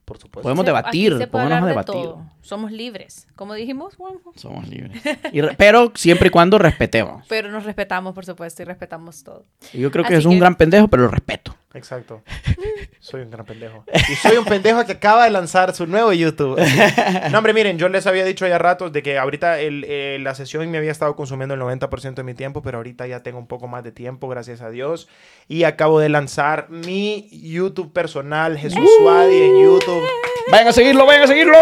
[0.05, 0.43] Por supuesto.
[0.43, 1.95] Podemos se- debatir, de debatir.
[1.95, 2.25] todo.
[2.47, 3.97] Somos libres, como dijimos.
[4.37, 5.03] Somos libres.
[5.33, 7.27] Y pero siempre y cuando respetemos.
[7.29, 9.45] Pero nos respetamos, por supuesto, y respetamos todo.
[9.73, 11.57] Y yo creo que Así es un gran pendejo, pero lo respeto.
[11.75, 12.23] Exacto.
[13.01, 13.85] Soy un gran pendejo.
[13.93, 16.59] Y soy un pendejo que acaba de lanzar su nuevo YouTube.
[17.31, 20.35] No, hombre, miren, yo les había dicho ya ratos de que ahorita el, eh, la
[20.35, 23.47] sesión me había estado consumiendo el 90% de mi tiempo, pero ahorita ya tengo un
[23.47, 25.09] poco más de tiempo, gracias a Dios.
[25.49, 30.05] Y acabo de lanzar mi YouTube personal, Jesús Suadi, en YouTube.
[30.51, 31.57] Vayan a seguirlo, vayan a seguirlo.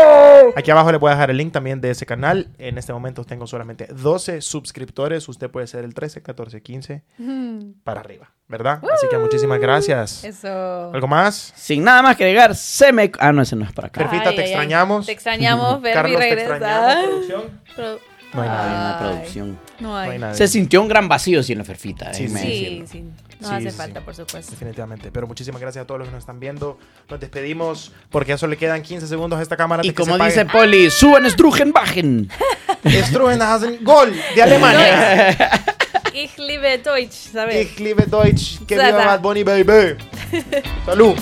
[0.56, 2.48] Aquí abajo le voy a dejar el link también de ese canal.
[2.58, 5.26] En este momento tengo solamente 12 suscriptores.
[5.28, 7.02] Usted puede ser el 13, 14, 15
[7.82, 8.80] para arriba, ¿verdad?
[8.92, 10.22] Así que muchísimas gracias.
[10.24, 10.90] Eso.
[10.92, 11.52] ¿Algo más?
[11.56, 13.10] Sin nada más que agregar, se me...
[13.18, 14.00] Ah, no, ese no es para acá.
[14.02, 14.52] Perfita, Ay, te ay, ay.
[14.52, 15.06] extrañamos.
[15.06, 16.56] Te extrañamos, Carlos, te regresa.
[16.56, 17.26] extrañamos,
[17.74, 18.14] producción.
[18.34, 19.58] No hay nadie en la producción.
[19.80, 20.06] No hay.
[20.08, 20.34] No hay nadie.
[20.34, 22.12] Se sintió un gran vacío sin la ferfita.
[22.12, 22.84] Sí, sí.
[22.86, 23.04] Sí,
[23.40, 24.04] Nos Sí, hace sí, falta, sí.
[24.04, 24.50] por supuesto.
[24.52, 25.10] Definitivamente.
[25.12, 26.78] Pero muchísimas gracias a todos los que nos están viendo.
[27.08, 29.82] Nos despedimos porque a eso le quedan 15 segundos a esta cámara.
[29.84, 30.58] Y como dice apague.
[30.58, 32.28] Poli, suban, estrujen, bajen.
[33.04, 35.36] Struenhasen, Gol de Alemania.
[36.14, 37.56] Ich liebe Deutsch, ¿sabes?
[37.66, 38.64] Ich liebe Deutsch.
[38.68, 39.96] Que viva Bad Bunny, baby.
[40.86, 41.16] Salud.